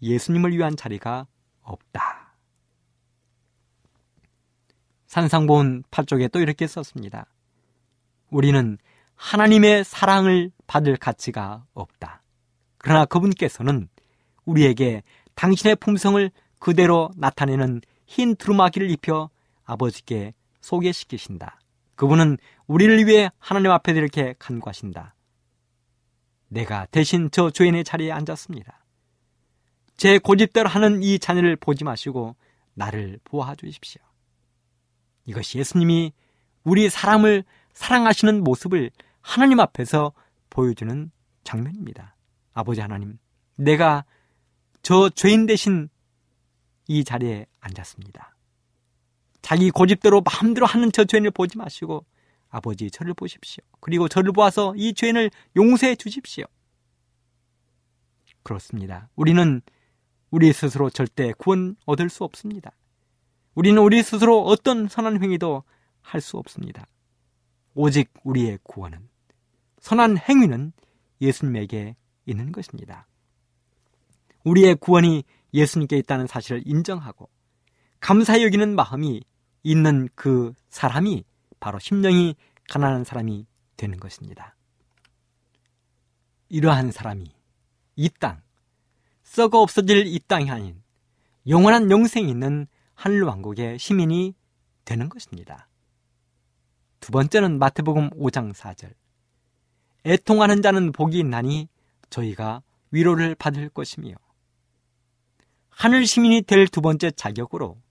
예수님을 0.03 0.53
위한 0.53 0.77
자리가 0.77 1.27
없다. 1.63 2.35
산상본 5.07 5.85
8쪽에 5.91 6.31
또 6.33 6.41
이렇게 6.41 6.67
썼습니다. 6.67 7.27
우리는 8.31 8.79
하나님의 9.15 9.85
사랑을 9.85 10.51
받을 10.67 10.97
가치가 10.97 11.65
없다. 11.73 12.23
그러나 12.79 13.05
그분께서는 13.05 13.89
우리에게 14.45 15.03
당신의 15.37 15.77
품성을 15.77 16.31
그대로 16.59 17.11
나타내는 17.17 17.81
흰 18.07 18.35
두루마기를 18.37 18.91
입혀 18.91 19.31
아버지께 19.65 20.35
소개시키신다. 20.61 21.61
그분은 21.95 22.39
우리를 22.67 23.07
위해 23.07 23.31
하나님 23.39 23.71
앞에 23.71 23.93
이렇게 23.93 24.35
간구하신다. 24.39 25.15
내가 26.49 26.87
대신 26.87 27.31
저 27.31 27.51
죄인의 27.51 27.85
자리에 27.85 28.13
앉았습니다. 28.13 28.84
제 29.97 30.19
고집대로 30.19 30.69
하는 30.69 31.03
이 31.03 31.19
자녀를 31.19 31.57
보지 31.57 31.85
마시고 31.85 32.37
나를 32.75 33.21
보아 33.25 33.55
주십시오. 33.55 34.03
이것이 35.27 35.59
예수님이 35.59 36.13
우리 36.65 36.89
사람을 36.91 37.45
사랑하시는 37.73 38.43
모습을 38.43 38.91
하나님 39.21 39.61
앞에서 39.61 40.13
보여주는 40.51 41.11
장면입니다. 41.45 42.17
아버지 42.53 42.81
하나님, 42.81 43.19
내가 43.57 44.05
저 44.83 45.09
죄인 45.09 45.47
대신 45.47 45.89
이 46.87 47.05
자리에 47.05 47.47
앉았습니다. 47.61 48.37
자기 49.43 49.71
고집대로 49.71 50.23
마음대로 50.23 50.67
하는 50.67 50.91
저 50.93 51.05
죄인을 51.05 51.31
보지 51.31 51.59
마시고 51.59 52.05
아버지 52.49 52.91
저를 52.91 53.15
보십시오. 53.15 53.65
그리고 53.81 54.09
저를 54.09 54.33
보아서 54.33 54.75
이 54.77 54.95
죄인을 54.95 55.31
용서해 55.57 55.97
주십시오. 55.97 56.45
그렇습니다. 58.43 59.09
우리는 59.17 59.61
우리 60.35 60.53
스스로 60.53 60.91
절대 60.91 61.33
구원 61.39 61.77
얻을 61.87 62.11
수 62.11 62.25
없습니다. 62.25 62.73
우리는 63.55 63.81
우리 63.81 64.03
스스로 64.03 64.43
어떤 64.43 64.89
선한 64.89 65.23
행위도 65.23 65.63
할 66.03 66.21
수 66.21 66.39
없습니다. 66.39 66.89
오직 67.73 68.13
우리의 68.25 68.59
구원은 68.65 69.09
선한 69.79 70.19
행위는 70.19 70.73
예수님에게 71.21 71.95
있는 72.27 72.51
것입니다. 72.51 73.07
우리의 74.43 74.75
구원이 74.75 75.23
예수님께 75.53 75.99
있다는 75.99 76.27
사실을 76.27 76.65
인정하고 76.67 77.29
감사히 78.01 78.43
여기는 78.43 78.75
마음이 78.75 79.23
있는 79.63 80.09
그 80.17 80.53
사람이 80.69 81.23
바로 81.61 81.79
심령이 81.79 82.35
가난한 82.69 83.05
사람이 83.05 83.47
되는 83.77 84.01
것입니다. 84.01 84.57
이러한 86.49 86.91
사람이 86.91 87.33
이 87.95 88.11
땅, 88.19 88.43
썩어 89.35 89.63
없어질 89.63 90.07
이 90.07 90.21
땅이 90.21 90.49
아닌 90.49 90.81
영원한 91.49 91.91
영생이 91.91 92.31
있는 92.31 92.69
하늘 92.95 93.25
왕국의 93.25 93.81
시민이 93.81 94.33
되는 94.85 95.09
것입니다. 95.09 95.69
두 97.01 97.11
번째는 97.11 97.59
마태복음 97.59 98.11
5장 98.11 98.55
4절. 98.55 98.95
애통하는 100.07 100.63
자는 100.63 100.93
복이 100.93 101.19
있나니 101.19 101.69
저희가 102.11 102.63
위로를 102.93 103.35
받을 103.35 103.69
것이며 103.69 104.15
하늘 105.69 106.07
시민이 106.07 106.43
될 106.43 106.69
두 106.69 106.81
번째 106.81 107.11
자격으로 107.11 107.83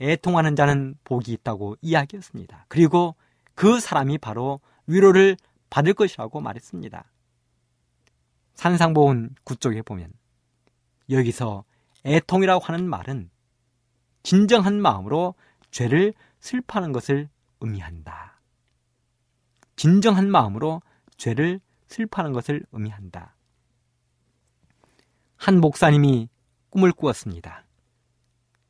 애통하는 0.00 0.56
자는 0.56 0.94
복이 1.04 1.32
있다고 1.32 1.76
이야기했습니다. 1.82 2.64
그리고 2.68 3.14
그 3.54 3.78
사람이 3.78 4.16
바로 4.16 4.60
위로를 4.86 5.36
받을 5.68 5.92
것이라고 5.92 6.40
말했습니다. 6.40 7.04
산상보훈 8.54 9.34
9쪽에 9.44 9.84
보면 9.84 10.14
여기서 11.12 11.64
애통이라고 12.04 12.64
하는 12.64 12.88
말은 12.88 13.30
진정한 14.22 14.80
마음으로 14.80 15.34
죄를 15.70 16.14
슬퍼하는 16.40 16.92
것을 16.92 17.28
의미한다. 17.60 18.40
진정한 19.76 20.30
마음으로 20.30 20.82
죄를 21.16 21.60
슬퍼하는 21.86 22.32
것을 22.32 22.64
의미한다. 22.72 23.36
한 25.36 25.60
목사님이 25.60 26.28
꿈을 26.70 26.92
꾸었습니다. 26.92 27.64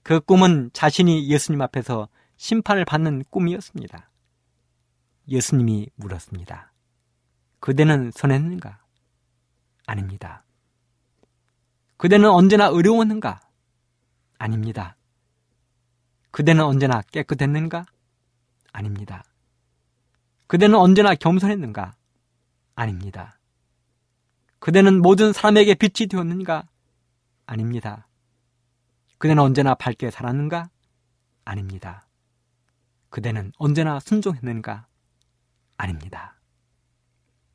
그 0.03 0.21
꿈은 0.21 0.71
자신이 0.73 1.29
예수님 1.29 1.61
앞에서 1.63 2.09
심판을 2.37 2.85
받는 2.85 3.25
꿈이었습니다. 3.31 4.11
예수님이 5.29 5.91
물었습니다. 5.95 6.73
그대는 7.61 8.11
선했는가? 8.11 8.83
아닙니다. 9.87 10.45
그대는 12.03 12.29
언제나 12.31 12.69
어려웠는가? 12.69 13.39
아닙니다. 14.37 14.97
그대는 16.33 16.65
언제나 16.65 17.01
깨끗했는가? 17.01 17.87
아닙니다. 18.73 19.23
그대는 20.49 20.77
언제나 20.81 21.15
겸손했는가? 21.15 21.95
아닙니다. 22.75 23.39
그대는 24.59 25.01
모든 25.01 25.33
사람에게 25.33 25.77
빛이 25.77 26.09
되었는가? 26.09 26.67
아닙니다. 27.47 28.09
그대는 29.19 29.41
언제나 29.41 29.77
밝게 29.77 30.11
살았는가? 30.11 30.71
아닙니다. 31.45 32.09
그대는 33.11 33.53
언제나 33.59 34.01
순종했는가? 34.01 34.89
아닙니다. 35.77 36.41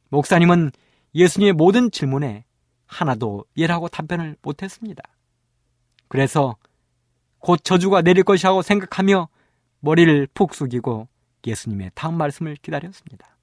목사님은 0.07 0.71
예수님의 1.15 1.51
모든 1.51 1.91
질문에 1.91 2.46
하나도 2.87 3.45
예라고 3.55 3.87
답변을 3.87 4.37
못했습니다. 4.41 5.03
그래서 6.07 6.55
곧 7.39 7.63
저주가 7.63 8.01
내릴 8.01 8.23
것이라고 8.23 8.61
생각하며 8.61 9.27
머리를 9.79 10.27
푹 10.33 10.53
숙이고 10.53 11.07
예수님의 11.45 11.91
다음 11.93 12.15
말씀을 12.15 12.55
기다렸습니다. 12.55 13.37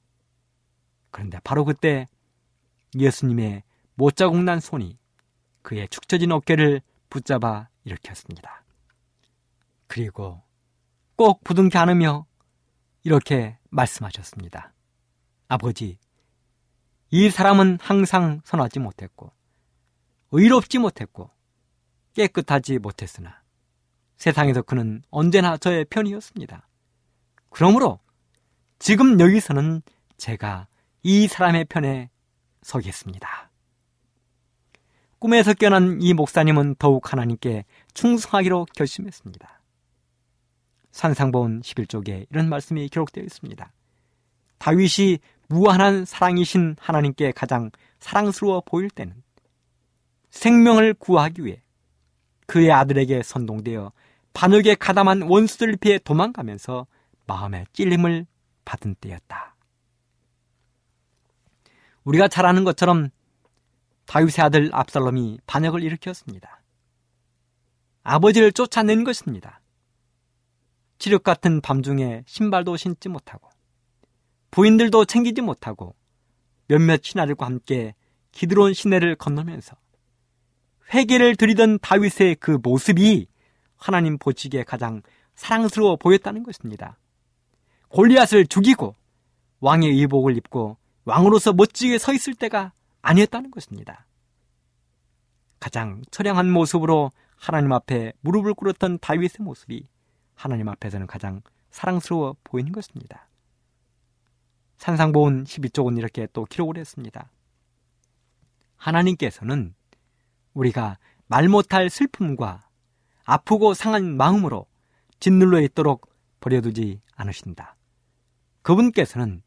그런데 1.10 1.38
바로 1.44 1.64
그때 1.64 2.08
예수님의 2.96 3.62
못자국 3.94 4.42
난 4.42 4.60
손이 4.60 4.98
그의 5.62 5.88
축처진 5.88 6.32
어깨를 6.32 6.80
붙잡아 7.08 7.68
일으켰습니다. 7.84 8.64
그리고 9.86 10.42
꼭 11.16 11.44
부둥켜 11.44 11.78
안으며 11.78 12.26
이렇게 13.04 13.58
말씀하셨습니다. 13.70 14.72
아버지, 15.48 15.98
이 17.16 17.30
사람은 17.30 17.78
항상 17.80 18.40
선하지 18.42 18.80
못했고, 18.80 19.30
의롭지 20.32 20.78
못했고, 20.78 21.30
깨끗하지 22.14 22.80
못했으나, 22.80 23.40
세상에서 24.16 24.62
그는 24.62 25.00
언제나 25.10 25.56
저의 25.56 25.84
편이었습니다. 25.84 26.66
그러므로 27.50 28.00
지금 28.80 29.20
여기서는 29.20 29.82
제가 30.16 30.66
이 31.04 31.28
사람의 31.28 31.66
편에 31.66 32.10
서겠습니다. 32.62 33.48
꿈에서 35.20 35.54
깨어난 35.54 36.02
이 36.02 36.14
목사님은 36.14 36.74
더욱 36.80 37.12
하나님께 37.12 37.64
충성하기로 37.92 38.66
결심했습니다. 38.74 39.60
산상본 40.90 41.60
11쪽에 41.60 42.26
이런 42.28 42.48
말씀이 42.48 42.88
기록되어 42.88 43.22
있습니다. 43.22 43.72
다윗이 44.58 45.18
무한한 45.48 46.04
사랑이신 46.04 46.76
하나님께 46.78 47.32
가장 47.32 47.70
사랑스러워 48.00 48.62
보일 48.62 48.90
때는 48.90 49.14
생명을 50.30 50.94
구하기 50.94 51.44
위해 51.44 51.62
그의 52.46 52.72
아들에게 52.72 53.22
선동되어 53.22 53.92
반역에 54.32 54.74
가담한 54.74 55.22
원수들 55.22 55.76
피해 55.76 55.98
도망가면서 55.98 56.86
마음의 57.26 57.66
찔림을 57.72 58.26
받은 58.64 58.96
때였다. 58.96 59.56
우리가 62.04 62.28
잘 62.28 62.44
아는 62.44 62.64
것처럼 62.64 63.10
다윗의 64.06 64.44
아들 64.44 64.70
압살롬이 64.72 65.38
반역을 65.46 65.82
일으켰습니다. 65.82 66.62
아버지를 68.02 68.52
쫓아낸 68.52 69.04
것입니다. 69.04 69.60
지륵 70.98 71.22
같은 71.22 71.60
밤중에 71.60 72.24
신발도 72.26 72.76
신지 72.76 73.08
못하고 73.08 73.48
부인들도 74.54 75.06
챙기지 75.06 75.40
못하고 75.40 75.96
몇몇 76.68 77.02
신하들과 77.02 77.44
함께 77.44 77.96
기드론 78.30 78.72
시내를 78.72 79.16
건너면서 79.16 79.74
회개를 80.94 81.34
드리던 81.34 81.80
다윗의 81.80 82.36
그 82.36 82.60
모습이 82.62 83.26
하나님 83.76 84.16
보시기에 84.16 84.62
가장 84.62 85.02
사랑스러워 85.34 85.96
보였다는 85.96 86.44
것입니다. 86.44 87.00
골리앗을 87.88 88.46
죽이고 88.46 88.94
왕의 89.58 89.90
의복을 89.90 90.36
입고 90.36 90.76
왕으로서 91.04 91.52
멋지게 91.52 91.98
서 91.98 92.12
있을 92.12 92.34
때가 92.34 92.72
아니었다는 93.02 93.50
것입니다. 93.50 94.06
가장 95.58 96.00
처량한 96.12 96.48
모습으로 96.48 97.10
하나님 97.34 97.72
앞에 97.72 98.12
무릎을 98.20 98.54
꿇었던 98.54 99.00
다윗의 99.00 99.38
모습이 99.40 99.88
하나님 100.36 100.68
앞에서는 100.68 101.08
가장 101.08 101.40
사랑스러워 101.72 102.36
보이는 102.44 102.70
것입니다. 102.70 103.26
산상보온 104.84 105.44
12쪽은 105.44 105.96
이렇게 105.96 106.28
또 106.34 106.44
기록을 106.44 106.76
했습니다. 106.76 107.30
하나님께서는 108.76 109.74
우리가 110.52 110.98
말 111.26 111.48
못할 111.48 111.88
슬픔과 111.88 112.68
아프고 113.24 113.72
상한 113.72 114.18
마음으로 114.18 114.66
짓눌러 115.20 115.62
있도록 115.62 116.10
버려두지 116.40 117.00
않으신다. 117.16 117.76
그분께서는 118.60 119.42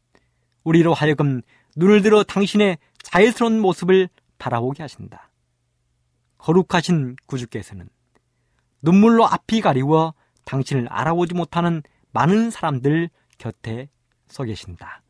우리로 0.64 0.92
하여금 0.92 1.42
눈을 1.76 2.02
들어 2.02 2.24
당신의 2.24 2.78
자유스러운 3.04 3.60
모습을 3.60 4.08
바라보게 4.38 4.82
하신다. 4.82 5.30
거룩하신 6.38 7.14
구주께서는 7.26 7.88
눈물로 8.82 9.24
앞이 9.24 9.60
가리워 9.60 10.14
당신을 10.44 10.88
알아보지 10.88 11.34
못하는 11.34 11.84
많은 12.10 12.50
사람들 12.50 13.08
곁에 13.38 13.88
서 14.26 14.42
계신다. 14.42 15.02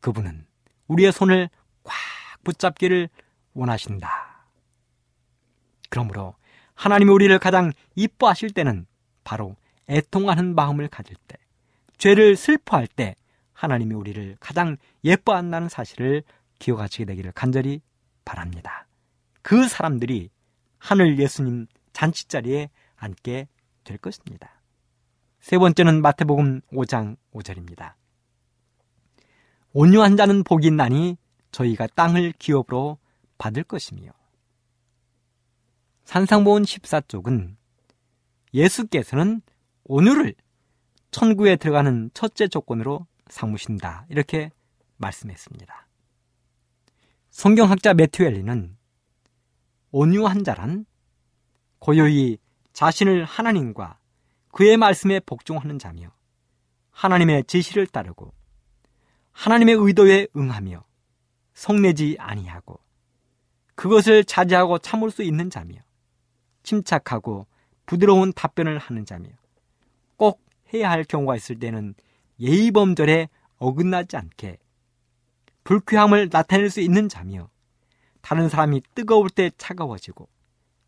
그분은 0.00 0.46
우리의 0.88 1.12
손을 1.12 1.48
꽉 1.82 1.94
붙잡기를 2.44 3.08
원하신다. 3.54 4.46
그러므로 5.88 6.34
하나님이 6.74 7.10
우리를 7.10 7.38
가장 7.38 7.72
이뻐하실 7.94 8.52
때는 8.52 8.86
바로 9.24 9.56
애통하는 9.88 10.54
마음을 10.54 10.88
가질 10.88 11.16
때, 11.26 11.36
죄를 11.98 12.36
슬퍼할 12.36 12.86
때 12.86 13.16
하나님이 13.52 13.94
우리를 13.94 14.36
가장 14.40 14.76
예뻐한다는 15.04 15.68
사실을 15.68 16.22
기억하시게 16.58 17.04
되기를 17.04 17.32
간절히 17.32 17.82
바랍니다. 18.24 18.86
그 19.42 19.68
사람들이 19.68 20.30
하늘 20.78 21.18
예수님 21.18 21.66
잔치자리에 21.92 22.70
앉게 22.96 23.48
될 23.84 23.98
것입니다. 23.98 24.62
세 25.40 25.58
번째는 25.58 26.00
마태복음 26.02 26.60
5장 26.72 27.16
5절입니다. 27.32 27.94
온유한 29.72 30.16
자는 30.16 30.42
복이 30.42 30.66
있나니 30.66 31.16
저희가 31.52 31.86
땅을 31.88 32.32
기업으로 32.38 32.98
받을 33.38 33.62
것이며 33.62 34.10
산상보온 36.04 36.64
14쪽은 36.64 37.56
예수께서는 38.52 39.42
온유를 39.84 40.34
천국에 41.12 41.56
들어가는 41.56 42.10
첫째 42.14 42.48
조건으로 42.48 43.06
삼으신다. 43.28 44.06
이렇게 44.08 44.50
말씀했습니다. 44.96 45.86
성경학자 47.30 47.94
매튜 47.94 48.24
엘리는 48.24 48.76
온유한 49.92 50.44
자란 50.44 50.84
고요히 51.78 52.38
자신을 52.72 53.24
하나님과 53.24 53.98
그의 54.52 54.76
말씀에 54.76 55.20
복종하는 55.20 55.78
자며 55.78 56.12
하나님의 56.90 57.44
지시를 57.44 57.86
따르고 57.86 58.32
하나님의 59.32 59.76
의도에 59.76 60.28
응하며 60.36 60.84
성내지 61.54 62.16
아니하고 62.18 62.78
그것을 63.74 64.24
자제하고 64.24 64.78
참을 64.78 65.10
수 65.10 65.22
있는 65.22 65.50
자며 65.50 65.76
침착하고 66.62 67.46
부드러운 67.86 68.32
답변을 68.32 68.78
하는 68.78 69.04
자며 69.04 69.28
꼭 70.16 70.42
해야 70.72 70.90
할 70.90 71.04
경우가 71.04 71.36
있을 71.36 71.58
때는 71.58 71.94
예의범절에 72.38 73.28
어긋나지 73.58 74.16
않게 74.16 74.58
불쾌함을 75.64 76.28
나타낼 76.30 76.70
수 76.70 76.80
있는 76.80 77.08
자며 77.08 77.48
다른 78.20 78.48
사람이 78.48 78.82
뜨거울 78.94 79.30
때 79.30 79.50
차가워지고 79.56 80.28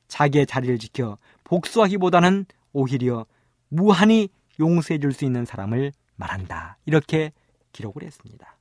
자기의 0.08 0.46
자리를 0.46 0.78
지켜 0.78 1.18
복수하기보다는 1.44 2.46
오히려 2.72 3.26
무한히 3.68 4.28
용서해 4.60 4.98
줄 4.98 5.12
수 5.12 5.24
있는 5.24 5.44
사람을 5.44 5.92
말한다. 6.16 6.76
이렇게 6.84 7.32
기록을 7.72 8.04
했습니다. 8.04 8.58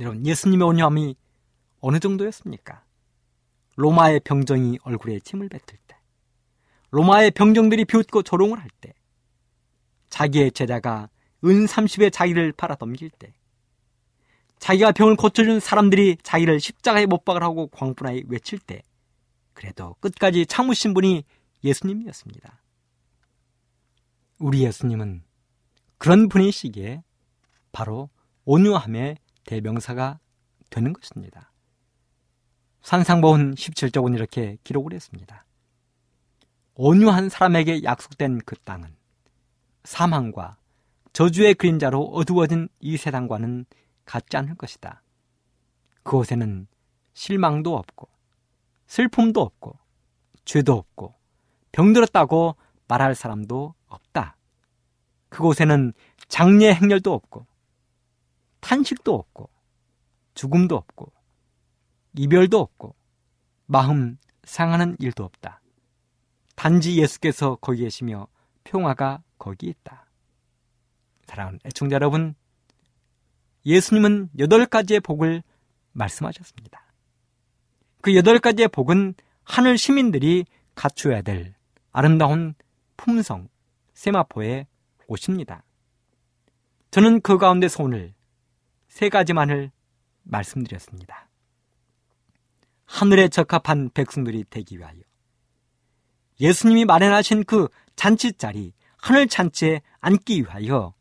여러분, 0.00 0.24
예수님의 0.24 0.66
온유함이 0.66 1.16
어느 1.80 1.98
정도였습니까? 1.98 2.84
로마의 3.76 4.20
병정이 4.20 4.78
얼굴에 4.82 5.20
침을 5.20 5.48
뱉을 5.48 5.78
때, 5.86 5.96
로마의 6.90 7.30
병정들이 7.32 7.84
비웃고 7.84 8.22
조롱을 8.22 8.58
할 8.58 8.68
때, 8.80 8.92
자기의 10.08 10.52
제자가 10.52 11.08
은 11.44 11.66
30에 11.66 12.12
자기를 12.12 12.52
팔아 12.52 12.76
넘길 12.76 13.10
때, 13.10 13.32
자기가 14.58 14.92
병을 14.92 15.16
고쳐준 15.16 15.60
사람들이 15.60 16.18
자기를 16.22 16.60
십자가에 16.60 17.06
못 17.06 17.24
박을 17.24 17.42
하고 17.42 17.68
광분하에 17.68 18.24
외칠 18.28 18.58
때, 18.58 18.82
그래도 19.54 19.94
끝까지 20.00 20.46
참으신 20.46 20.94
분이 20.94 21.24
예수님이었습니다. 21.64 22.62
우리 24.38 24.64
예수님은 24.64 25.22
그런 25.98 26.28
분이시기에 26.28 27.02
바로 27.72 28.10
온유함의 28.44 29.16
대명사가 29.44 30.18
되는 30.70 30.92
것입니다. 30.92 31.52
산상보훈 32.82 33.54
17쪽은 33.54 34.14
이렇게 34.14 34.56
기록을 34.64 34.94
했습니다. 34.94 35.44
온유한 36.74 37.28
사람에게 37.28 37.82
약속된 37.82 38.40
그 38.46 38.56
땅은 38.56 38.96
사망과 39.84 40.56
저주의 41.12 41.54
그림자로 41.54 42.02
어두워진 42.02 42.68
이 42.78 42.96
세상과는 42.96 43.66
같지 44.04 44.36
않을 44.36 44.54
것이다. 44.54 45.02
그곳에는 46.02 46.66
실망도 47.12 47.76
없고 47.76 48.08
슬픔도 48.86 49.40
없고 49.40 49.78
죄도 50.44 50.72
없고 50.74 51.14
병들었다고 51.72 52.56
말할 52.88 53.14
사람도 53.14 53.74
없다. 53.86 54.36
그곳에는 55.28 55.92
장례 56.28 56.72
행렬도 56.74 57.12
없고 57.12 57.46
탄식도 58.60 59.14
없고 59.14 59.50
죽음도 60.34 60.76
없고 60.76 61.12
이별도 62.16 62.58
없고 62.58 62.94
마음 63.66 64.18
상하는 64.44 64.96
일도 64.98 65.24
없다. 65.24 65.60
단지 66.56 66.96
예수께서 67.00 67.56
거기 67.56 67.82
계시며 67.82 68.26
평화가 68.64 69.22
거기 69.38 69.68
있다. 69.68 70.06
사랑하는 71.26 71.60
애청자 71.64 71.94
여러분, 71.94 72.34
예수님은 73.64 74.30
여덟 74.38 74.66
가지의 74.66 75.00
복을 75.00 75.42
말씀하셨습니다. 75.92 76.82
그 78.00 78.14
여덟 78.16 78.38
가지의 78.38 78.68
복은 78.68 79.14
하늘 79.44 79.78
시민들이 79.78 80.44
갖추어야 80.74 81.22
될 81.22 81.54
아름다운 81.92 82.54
품성, 82.96 83.48
세마포의 83.94 84.66
옷입니다. 85.06 85.64
저는 86.90 87.20
그 87.20 87.38
가운데서 87.38 87.84
오늘 87.84 88.12
세 88.90 89.08
가지만을 89.08 89.70
말씀드렸습니다. 90.24 91.28
하늘에 92.84 93.28
적합한 93.28 93.90
백성들이 93.94 94.44
되기 94.50 94.78
위하여 94.78 95.00
예수님이 96.40 96.84
마련하신 96.84 97.44
그 97.44 97.68
잔치 97.96 98.32
자리 98.32 98.72
하늘 98.98 99.28
잔치에 99.28 99.80
앉기 100.00 100.40
위하여 100.40 100.92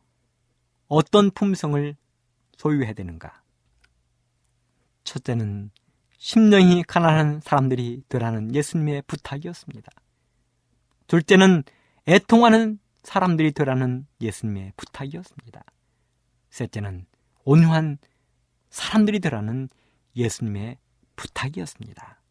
어떤 0.88 1.32
품성을 1.32 1.96
소유해야 2.58 2.94
되는가? 2.94 3.42
첫째는 5.04 5.72
심령이 6.18 6.84
가난한 6.84 7.42
사람들이 7.42 8.04
되라는 8.08 8.54
예수님의 8.54 9.04
부탁이었습니다. 9.08 9.92
둘째는 11.08 11.64
애통하는 12.08 12.80
사람들이 13.02 13.52
되라는 13.52 14.06
예수님의 14.22 14.74
부탁이었습니다. 14.78 15.64
셋째는 16.52 17.08
온유한 17.50 17.98
사람들이 18.70 19.20
되라는 19.20 19.70
예수님의 20.16 20.78
부탁이었습니다. 21.16 22.22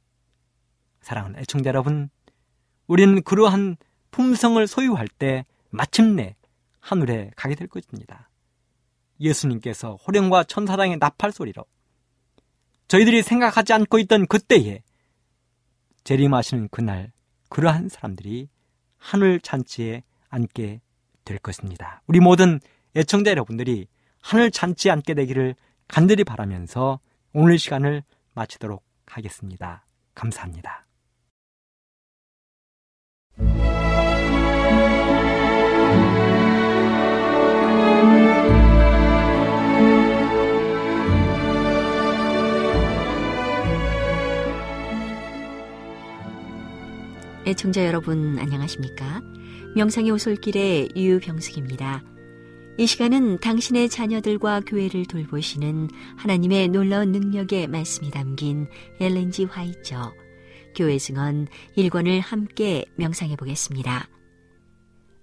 사랑하는 1.01 1.40
애청자 1.40 1.70
여러분, 1.70 2.09
우리는 2.86 3.20
그러한 3.24 3.78
품성을 4.12 4.64
소유할 4.68 5.09
때 5.09 5.45
마침내 5.70 6.36
하늘에 6.78 7.32
가게 7.34 7.57
될 7.57 7.66
것입니다. 7.66 8.30
예수님께서 9.18 9.97
호령과 9.97 10.45
천사당의 10.45 10.99
나팔 10.99 11.32
소리로 11.32 11.64
저희들이 12.86 13.24
생각하지 13.24 13.72
않고 13.72 13.99
있던 13.99 14.28
그때에 14.28 14.82
재림하시는 16.05 16.68
그날 16.68 17.11
그러한 17.49 17.88
사람들이 17.88 18.49
하늘 18.97 19.40
잔치에 19.40 20.05
앉게 20.28 20.80
될 21.24 21.38
것입니다. 21.38 22.03
우리 22.07 22.20
모든 22.20 22.61
애청자 22.95 23.32
여러분들이 23.32 23.88
하늘 24.21 24.51
잔치에 24.51 24.91
앉게 24.93 25.14
되기를 25.14 25.55
간절히 25.87 26.25
바라면서 26.25 27.01
오늘 27.33 27.59
시간을 27.59 28.03
마치도록 28.35 28.85
하겠습니다. 29.07 29.87
감사합니다. 30.14 30.85
애청자 47.47 47.87
여러분 47.87 48.39
안녕하십니까? 48.39 49.23
명상의 49.75 50.11
오솔길의 50.11 50.91
유병숙입니다. 50.95 52.03
이 52.79 52.87
시간은 52.87 53.41
당신의 53.41 53.89
자녀들과 53.89 54.61
교회를 54.61 55.05
돌보시는 55.07 55.91
하나님의 56.16 56.68
놀라운 56.68 57.11
능력의 57.11 57.66
말씀이 57.66 58.12
담긴 58.12 58.68
엘렌지 59.01 59.43
화이처 59.43 60.12
교회 60.76 60.97
증언 60.97 61.49
1권을 61.76 62.20
함께 62.22 62.85
명상해 62.95 63.35
보겠습니다. 63.35 64.09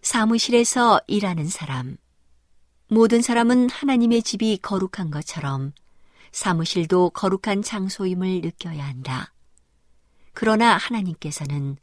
사무실에서 0.02 1.00
일하는 1.08 1.48
사람 1.48 1.96
모든 2.90 3.22
사람은 3.22 3.70
하나님의 3.70 4.22
집이 4.24 4.60
거룩한 4.62 5.10
것처럼 5.10 5.72
사무실도 6.34 7.12
거룩한 7.12 7.62
장소임을 7.62 8.42
느껴야 8.42 8.86
한다. 8.86 9.34
그러나 10.34 10.76
하나님께서는 10.76 11.78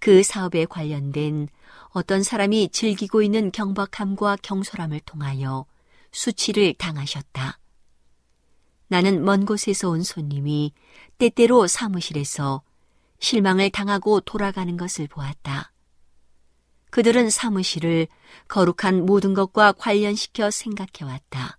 그 0.00 0.22
사업에 0.22 0.64
관련된 0.64 1.48
어떤 1.92 2.22
사람이 2.22 2.70
즐기고 2.70 3.22
있는 3.22 3.52
경박함과 3.52 4.38
경솔함을 4.42 5.00
통하여 5.00 5.66
수치를 6.10 6.74
당하셨다. 6.74 7.58
나는 8.88 9.24
먼 9.24 9.44
곳에서 9.46 9.90
온 9.90 10.02
손님이 10.02 10.72
때때로 11.18 11.66
사무실에서 11.66 12.62
실망을 13.18 13.70
당하고 13.70 14.20
돌아가는 14.20 14.76
것을 14.76 15.06
보았다. 15.06 15.72
그들은 16.90 17.30
사무실을 17.30 18.08
거룩한 18.48 19.06
모든 19.06 19.32
것과 19.32 19.72
관련시켜 19.72 20.50
생각해왔다. 20.50 21.58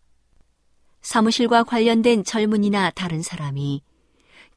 사무실과 1.02 1.64
관련된 1.64 2.24
젊은이나 2.24 2.92
다른 2.92 3.22
사람이 3.22 3.82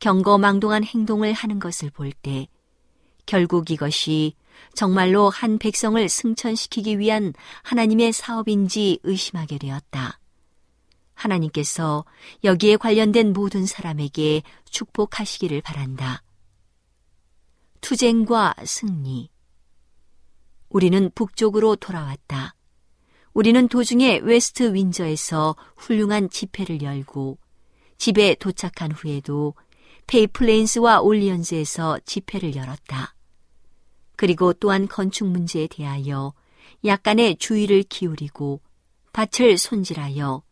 경거망동한 0.01 0.85
행동을 0.85 1.33
하는 1.33 1.59
것을 1.59 1.91
볼 1.91 2.13
때 2.13 2.49
결국 3.25 3.71
이것이 3.71 4.35
정말로 4.75 5.31
한 5.31 5.59
백성을 5.59 6.09
승천시키기 6.09 6.99
위한 6.99 7.33
하나님의 7.63 8.13
사업인지 8.13 9.01
의심하게 9.03 9.59
되었다. 9.59 10.19
하나님께서 11.15 12.05
여기에 12.45 12.77
관련된 12.77 13.33
모든 13.33 13.67
사람에게 13.67 14.43
축복하시기를 14.71 15.63
바란다. 15.63 16.23
투쟁과 17.81 18.55
승리. 18.65 19.31
우리는 20.69 21.11
북쪽으로 21.15 21.77
돌아왔다. 21.77 22.55
우리는 23.33 23.69
도중에 23.69 24.19
웨스트 24.19 24.75
윈저에서 24.75 25.57
훌륭한 25.77 26.31
집회를 26.31 26.83
열고 26.83 27.39
집에 27.99 28.35
도착한 28.35 28.93
후에도 28.93 29.55
페어플레인스와 30.07 31.01
올리언즈에서 31.01 32.01
집회를 32.05 32.55
열었다. 32.55 33.16
그리고 34.17 34.53
또한 34.53 34.89
건축 34.89 35.27
문제에 35.27 35.67
대하여 35.67 36.33
약간의 36.85 37.37
주의를 37.37 37.83
기울이고 37.85 38.61
밭을 39.13 39.59
손질하여 39.59 40.43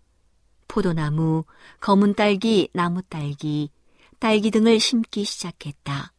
포도나무, 0.69 1.45
검은 1.81 2.15
딸기, 2.15 2.69
나무 2.73 3.03
딸기, 3.03 3.71
딸기 4.19 4.51
등을 4.51 4.81
심기 4.81 5.25
시작했다. 5.25 6.13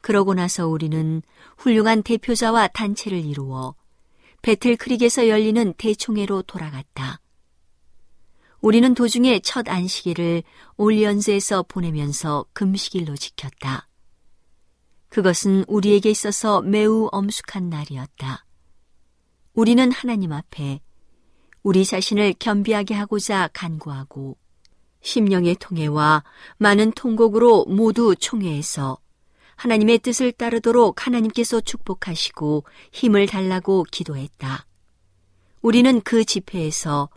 그러고 0.00 0.34
나서 0.34 0.66
우리는 0.68 1.22
훌륭한 1.56 2.02
대표자와 2.02 2.68
단체를 2.68 3.24
이루어 3.24 3.74
배틀 4.42 4.76
크릭에서 4.76 5.28
열리는 5.28 5.72
대총회로 5.74 6.42
돌아갔다. 6.42 7.20
우리는 8.60 8.94
도중에 8.94 9.40
첫 9.40 9.68
안식일을 9.68 10.42
올리언즈에서 10.76 11.64
보내면서 11.68 12.46
금식일로 12.52 13.16
지켰다. 13.16 13.88
그것은 15.14 15.64
우리에게 15.68 16.10
있어서 16.10 16.60
매우 16.60 17.08
엄숙한 17.12 17.70
날이었다. 17.70 18.44
우리는 19.52 19.92
하나님 19.92 20.32
앞에 20.32 20.80
우리 21.62 21.84
자신을 21.84 22.34
겸비하게 22.40 22.94
하고자 22.94 23.48
간구하고 23.52 24.36
심령의 25.02 25.54
통해와 25.60 26.24
많은 26.58 26.90
통곡으로 26.94 27.66
모두 27.66 28.16
총회에서 28.16 28.98
하나님의 29.54 29.98
뜻을 29.98 30.32
따르도록 30.32 31.06
하나님께서 31.06 31.60
축복하시고 31.60 32.64
힘을 32.90 33.28
달라고 33.28 33.84
기도했다. 33.92 34.66
우리는 35.62 36.00
그 36.00 36.24
집회에서 36.24 37.08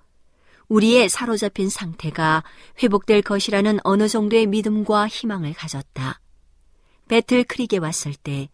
우리의 0.67 1.09
사로잡힌 1.09 1.67
상태가 1.67 2.43
회복될 2.83 3.23
것이라는 3.23 3.79
어느 3.83 4.07
정도의 4.07 4.45
믿음과 4.45 5.07
희망을 5.07 5.53
가졌다. 5.53 6.21
배틀 7.07 7.43
크릭에 7.43 7.79
왔을 7.79 8.13
때 8.13 8.49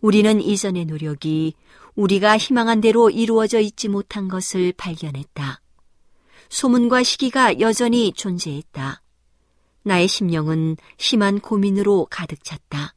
우리는 0.00 0.40
이전의 0.40 0.86
노력이 0.86 1.54
우리가 1.94 2.38
희망한 2.38 2.80
대로 2.80 3.10
이루어져 3.10 3.60
있지 3.60 3.88
못한 3.88 4.28
것을 4.28 4.72
발견했다. 4.76 5.60
소문과 6.48 7.02
시기가 7.02 7.60
여전히 7.60 8.12
존재했다. 8.12 9.02
나의 9.82 10.08
심령은 10.08 10.76
심한 10.98 11.40
고민으로 11.40 12.06
가득 12.10 12.44
찼다. 12.44 12.94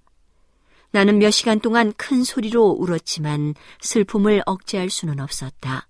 나는 0.92 1.18
몇 1.18 1.32
시간 1.32 1.60
동안 1.60 1.92
큰 1.98 2.24
소리로 2.24 2.68
울었지만 2.68 3.56
슬픔을 3.82 4.44
억제할 4.46 4.90
수는 4.90 5.20
없었다. 5.20 5.88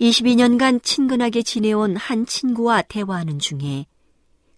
22년간 0.00 0.82
친근하게 0.82 1.42
지내온 1.42 1.96
한 1.96 2.26
친구와 2.26 2.82
대화하는 2.82 3.38
중에 3.38 3.86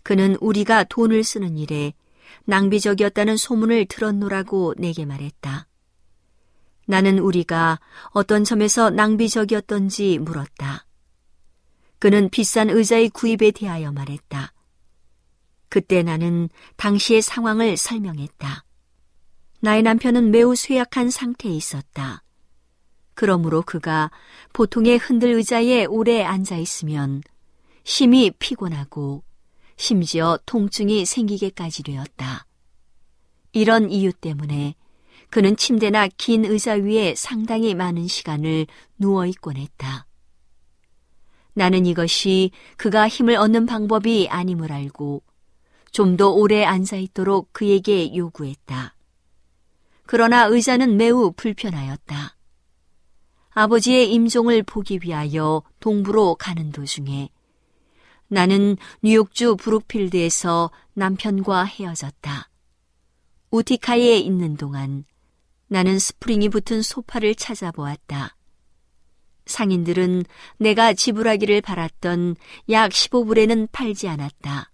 그는 0.02 0.36
우리가 0.40 0.84
돈을 0.84 1.22
쓰는 1.24 1.58
일에 1.58 1.92
낭비적이었다는 2.44 3.36
소문을 3.36 3.86
들었노라고 3.86 4.74
내게 4.78 5.04
말했다. 5.04 5.66
나는 6.86 7.18
우리가 7.18 7.80
어떤 8.10 8.44
점에서 8.44 8.90
낭비적이었던지 8.90 10.18
물었다. 10.18 10.86
그는 11.98 12.28
비싼 12.28 12.68
의자의 12.68 13.08
구입에 13.08 13.50
대하여 13.50 13.90
말했다. 13.92 14.52
그때 15.68 16.02
나는 16.02 16.50
당시의 16.76 17.22
상황을 17.22 17.76
설명했다. 17.76 18.64
나의 19.60 19.82
남편은 19.82 20.30
매우 20.30 20.54
쇠약한 20.54 21.10
상태에 21.10 21.50
있었다. 21.50 22.22
그러므로 23.14 23.62
그가 23.62 24.10
보통의 24.52 24.98
흔들 24.98 25.30
의자에 25.30 25.86
오래 25.86 26.22
앉아 26.22 26.58
있으면 26.58 27.22
심히 27.84 28.30
피곤하고 28.30 29.24
심지어 29.76 30.38
통증이 30.46 31.04
생기게까지 31.04 31.82
되었다. 31.82 32.46
이런 33.52 33.90
이유 33.90 34.12
때문에 34.12 34.74
그는 35.30 35.56
침대나 35.56 36.08
긴 36.16 36.44
의자 36.44 36.74
위에 36.74 37.14
상당히 37.16 37.74
많은 37.74 38.06
시간을 38.06 38.66
누워 38.98 39.26
있곤 39.26 39.56
했다. 39.56 40.06
나는 41.54 41.86
이것이 41.86 42.50
그가 42.76 43.08
힘을 43.08 43.36
얻는 43.36 43.66
방법이 43.66 44.28
아님을 44.28 44.72
알고 44.72 45.22
좀 45.92 46.16
더 46.16 46.30
오래 46.30 46.64
앉아 46.64 46.96
있도록 46.96 47.52
그에게 47.52 48.14
요구했다. 48.16 48.96
그러나 50.06 50.44
의자는 50.46 50.96
매우 50.96 51.32
불편하였다. 51.32 52.36
아버지의 53.50 54.12
임종을 54.12 54.64
보기 54.64 54.98
위하여 55.02 55.62
동부로 55.78 56.34
가는 56.34 56.72
도중에 56.72 57.30
나는 58.34 58.76
뉴욕주 59.00 59.54
브룩필드에서 59.58 60.72
남편과 60.94 61.66
헤어졌다. 61.66 62.50
우티카에 63.52 64.18
있는 64.18 64.56
동안 64.56 65.04
나는 65.68 66.00
스프링이 66.00 66.48
붙은 66.48 66.82
소파를 66.82 67.36
찾아보았다. 67.36 68.36
상인들은 69.46 70.24
내가 70.58 70.94
지불하기를 70.94 71.60
바랐던 71.60 72.34
약 72.70 72.90
15불에는 72.90 73.68
팔지 73.70 74.08
않았다. 74.08 74.72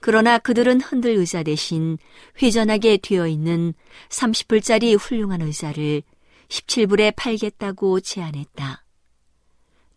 그러나 0.00 0.38
그들은 0.38 0.80
흔들 0.80 1.12
의자 1.12 1.44
대신 1.44 1.96
회전하게 2.42 2.96
되어 2.96 3.28
있는 3.28 3.72
30불짜리 4.08 4.98
훌륭한 4.98 5.42
의자를 5.42 6.02
17불에 6.48 7.14
팔겠다고 7.14 8.00
제안했다. 8.00 8.84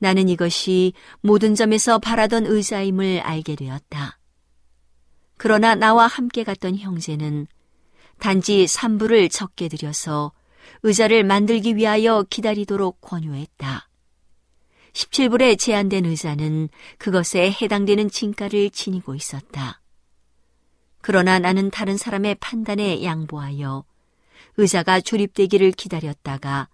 나는 0.01 0.29
이것이 0.29 0.93
모든 1.21 1.53
점에서 1.53 1.99
바라던 1.99 2.47
의자임을 2.47 3.19
알게 3.19 3.55
되었다. 3.55 4.17
그러나 5.37 5.75
나와 5.75 6.07
함께 6.07 6.43
갔던 6.43 6.77
형제는 6.77 7.45
단지 8.17 8.65
3부를 8.65 9.29
적게 9.31 9.67
들여서 9.67 10.31
의자를 10.81 11.23
만들기 11.23 11.75
위하여 11.75 12.25
기다리도록 12.27 12.99
권유했다. 13.01 13.87
17불에 14.93 15.59
제한된 15.59 16.05
의자는 16.05 16.69
그것에 16.97 17.51
해당되는 17.51 18.09
진가를 18.09 18.71
지니고 18.71 19.13
있었다. 19.13 19.81
그러나 21.01 21.37
나는 21.37 21.69
다른 21.69 21.95
사람의 21.95 22.35
판단에 22.35 23.03
양보하여 23.03 23.85
의자가 24.57 25.01
조립되기를 25.01 25.71
기다렸다가 25.73 26.69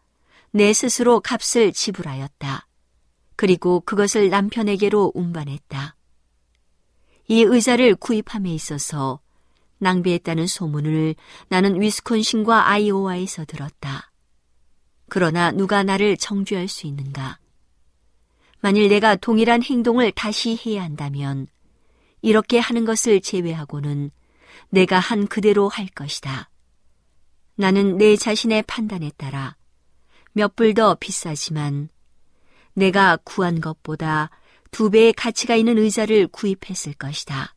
내 0.51 0.71
스스로 0.71 1.19
값을 1.19 1.73
지불하였다. 1.73 2.66
그리고 3.37 3.79
그것을 3.81 4.29
남편에게로 4.29 5.13
운반했다. 5.15 5.95
이 7.27 7.41
의자를 7.43 7.95
구입함에 7.95 8.51
있어서 8.53 9.21
낭비했다는 9.77 10.47
소문을 10.47 11.15
나는 11.47 11.79
위스콘신과 11.79 12.67
아이오와에서 12.67 13.45
들었다. 13.45 14.11
그러나 15.07 15.51
누가 15.51 15.83
나를 15.83 16.17
정죄할 16.17 16.67
수 16.67 16.87
있는가? 16.87 17.39
만일 18.59 18.89
내가 18.89 19.15
동일한 19.15 19.61
행동을 19.61 20.11
다시 20.11 20.59
해야 20.65 20.83
한다면 20.83 21.47
이렇게 22.21 22.57
하는 22.59 22.85
것을 22.85 23.21
제외하고는 23.21 24.09
내가 24.69 24.99
한 24.99 25.27
그대로 25.27 25.69
할 25.69 25.87
것이다. 25.87 26.49
나는 27.55 27.97
내 27.97 28.15
자신의 28.15 28.63
판단에 28.63 29.11
따라 29.15 29.55
몇 30.33 30.55
불 30.55 30.73
더 30.73 30.95
비싸지만 30.95 31.89
내가 32.77 33.17
구한 33.23 33.59
것보다 33.59 34.29
두 34.69 34.91
배의 34.91 35.13
가치가 35.13 35.55
있는 35.55 35.79
의자를 35.79 36.27
구입했을 36.27 36.93
것이다. 36.93 37.55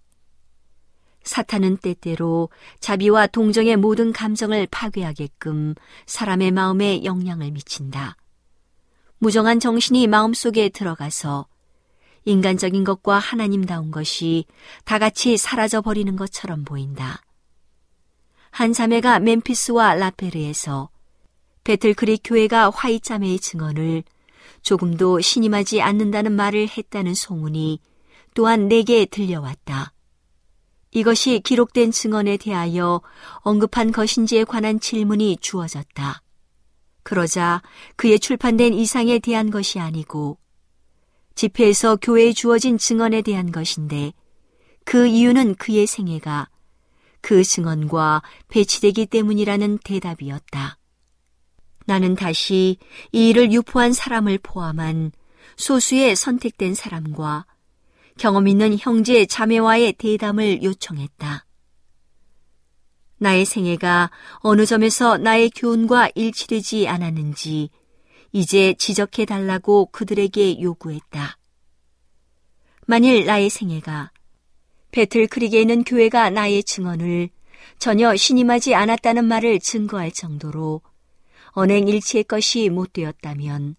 사탄은 1.24 1.76
때때로 1.76 2.48
자비와 2.80 3.26
동정의 3.26 3.76
모든 3.76 4.14
감정을 4.14 4.66
파괴하게끔 4.70 5.74
사람의 6.06 6.52
마음에 6.52 7.04
영향을 7.04 7.50
미친다. 7.50 8.16
무정한 9.18 9.60
정신이 9.60 10.06
마음속에 10.06 10.70
들어가서 10.70 11.46
인간적인 12.24 12.84
것과 12.84 13.18
하나님다운 13.18 13.90
것이 13.90 14.46
다 14.86 14.98
같이 14.98 15.36
사라져 15.36 15.82
버리는 15.82 16.16
것처럼 16.16 16.64
보인다. 16.64 17.20
한 18.50 18.72
자매가 18.72 19.18
멤피스와 19.18 19.96
라페르에서 19.96 20.88
베틀크릭 21.64 22.22
교회가 22.24 22.70
화이자매의 22.70 23.38
증언을 23.38 24.02
조금도 24.62 25.20
신임하지 25.20 25.82
않는다는 25.82 26.32
말을 26.32 26.68
했다는 26.68 27.14
소문이 27.14 27.80
또한 28.34 28.68
내게 28.68 29.06
들려왔다. 29.06 29.92
이것이 30.92 31.40
기록된 31.40 31.92
증언에 31.92 32.36
대하여 32.36 33.00
언급한 33.36 33.92
것인지에 33.92 34.44
관한 34.44 34.80
질문이 34.80 35.38
주어졌다. 35.40 36.22
그러자 37.02 37.62
그의 37.96 38.18
출판된 38.18 38.74
이상에 38.74 39.18
대한 39.18 39.50
것이 39.50 39.78
아니고 39.78 40.38
집회에서 41.34 41.96
교회에 41.96 42.32
주어진 42.32 42.76
증언에 42.76 43.22
대한 43.22 43.52
것인데 43.52 44.12
그 44.84 45.06
이유는 45.06 45.54
그의 45.54 45.86
생애가 45.86 46.48
그 47.20 47.44
증언과 47.44 48.22
배치되기 48.48 49.06
때문이라는 49.06 49.78
대답이었다. 49.84 50.79
나는 51.90 52.14
다시 52.14 52.76
이 53.10 53.30
일을 53.30 53.50
유포한 53.50 53.92
사람을 53.92 54.38
포함한 54.44 55.10
소수의 55.56 56.14
선택된 56.14 56.74
사람과 56.74 57.46
경험 58.16 58.46
있는 58.46 58.78
형제 58.78 59.26
자매와의 59.26 59.94
대담을 59.94 60.62
요청했다. 60.62 61.46
나의 63.18 63.44
생애가 63.44 64.12
어느 64.36 64.66
점에서 64.66 65.18
나의 65.18 65.50
교훈과 65.50 66.10
일치되지 66.14 66.86
않았는지 66.86 67.70
이제 68.30 68.72
지적해 68.78 69.24
달라고 69.24 69.86
그들에게 69.86 70.60
요구했다. 70.60 71.38
만일 72.86 73.26
나의 73.26 73.50
생애가 73.50 74.12
배틀크릭에 74.92 75.60
있는 75.60 75.82
교회가 75.82 76.30
나의 76.30 76.62
증언을 76.62 77.30
전혀 77.80 78.14
신임하지 78.14 78.76
않았다는 78.76 79.24
말을 79.24 79.58
증거할 79.58 80.12
정도로 80.12 80.82
언행 81.52 81.88
일치의 81.88 82.24
것이 82.24 82.68
못 82.68 82.92
되었다면 82.92 83.76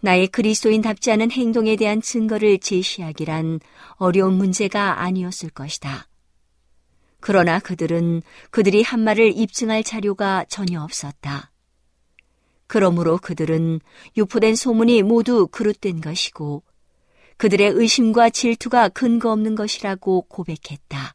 나의 0.00 0.28
그리스도인답지 0.28 1.10
않은 1.12 1.30
행동에 1.30 1.76
대한 1.76 2.00
증거를 2.00 2.58
제시하기란 2.58 3.60
어려운 3.94 4.34
문제가 4.34 5.02
아니었을 5.02 5.50
것이다. 5.50 6.08
그러나 7.20 7.58
그들은 7.58 8.22
그들이 8.50 8.82
한 8.82 9.00
말을 9.00 9.36
입증할 9.36 9.82
자료가 9.82 10.44
전혀 10.48 10.80
없었다. 10.80 11.50
그러므로 12.68 13.18
그들은 13.18 13.80
유포된 14.16 14.54
소문이 14.54 15.02
모두 15.02 15.48
그릇된 15.48 16.00
것이고 16.00 16.62
그들의 17.38 17.70
의심과 17.70 18.30
질투가 18.30 18.88
근거 18.90 19.32
없는 19.32 19.54
것이라고 19.54 20.22
고백했다. 20.22 21.14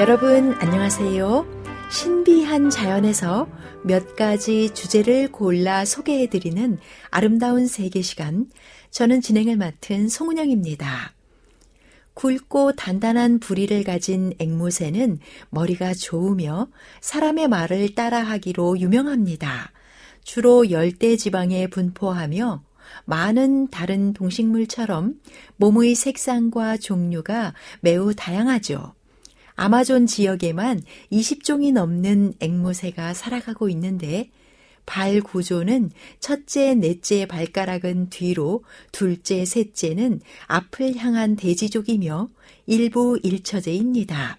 여러분 0.00 0.54
안녕하세요. 0.54 1.46
신비한 1.92 2.70
자연에서 2.70 3.46
몇 3.84 4.16
가지 4.16 4.70
주제를 4.72 5.30
골라 5.30 5.84
소개해드리는 5.84 6.78
아름다운 7.10 7.66
세계 7.66 8.00
시간. 8.00 8.46
저는 8.90 9.20
진행을 9.20 9.58
맡은 9.58 10.08
송은영입니다. 10.08 11.12
굵고 12.14 12.76
단단한 12.76 13.40
부리를 13.40 13.84
가진 13.84 14.32
앵무새는 14.38 15.18
머리가 15.50 15.92
좋으며 15.92 16.68
사람의 17.02 17.48
말을 17.48 17.94
따라하기로 17.94 18.80
유명합니다. 18.80 19.70
주로 20.24 20.70
열대 20.70 21.16
지방에 21.16 21.66
분포하며 21.66 22.62
많은 23.04 23.68
다른 23.68 24.14
동식물처럼 24.14 25.20
몸의 25.58 25.94
색상과 25.94 26.78
종류가 26.78 27.52
매우 27.82 28.14
다양하죠. 28.14 28.94
아마존 29.62 30.06
지역에만 30.06 30.82
20종이 31.12 31.74
넘는 31.74 32.32
앵무새가 32.40 33.12
살아가고 33.12 33.68
있는데 33.68 34.30
발 34.86 35.20
구조는 35.20 35.90
첫째, 36.18 36.74
넷째 36.74 37.26
발가락은 37.26 38.08
뒤로, 38.08 38.64
둘째, 38.90 39.44
셋째는 39.44 40.22
앞을 40.46 40.96
향한 40.96 41.36
대지족이며 41.36 42.30
일부 42.64 43.18
일처제입니다. 43.22 44.38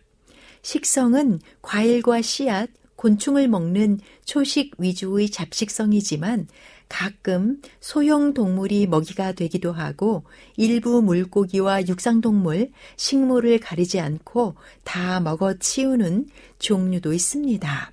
식성은 0.63 1.41
과일과 1.61 2.24
씨앗, 2.24 2.72
곤충을 2.95 3.47
먹는 3.47 3.99
초식 4.26 4.74
위주의 4.80 5.30
잡식성이지만 5.30 6.47
가끔 6.91 7.61
소형 7.79 8.33
동물이 8.33 8.85
먹이가 8.87 9.31
되기도 9.31 9.71
하고 9.71 10.25
일부 10.57 11.01
물고기와 11.01 11.87
육상동물, 11.87 12.71
식물을 12.97 13.59
가리지 13.61 14.01
않고 14.01 14.55
다 14.83 15.21
먹어 15.21 15.53
치우는 15.53 16.27
종류도 16.59 17.13
있습니다. 17.13 17.91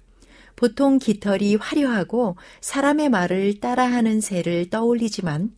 보통 0.57 0.99
깃털이 0.99 1.55
화려하고 1.55 2.37
사람의 2.61 3.11
말을 3.11 3.61
따라하는 3.61 4.21
새를 4.21 4.69
떠올리지만 4.69 5.53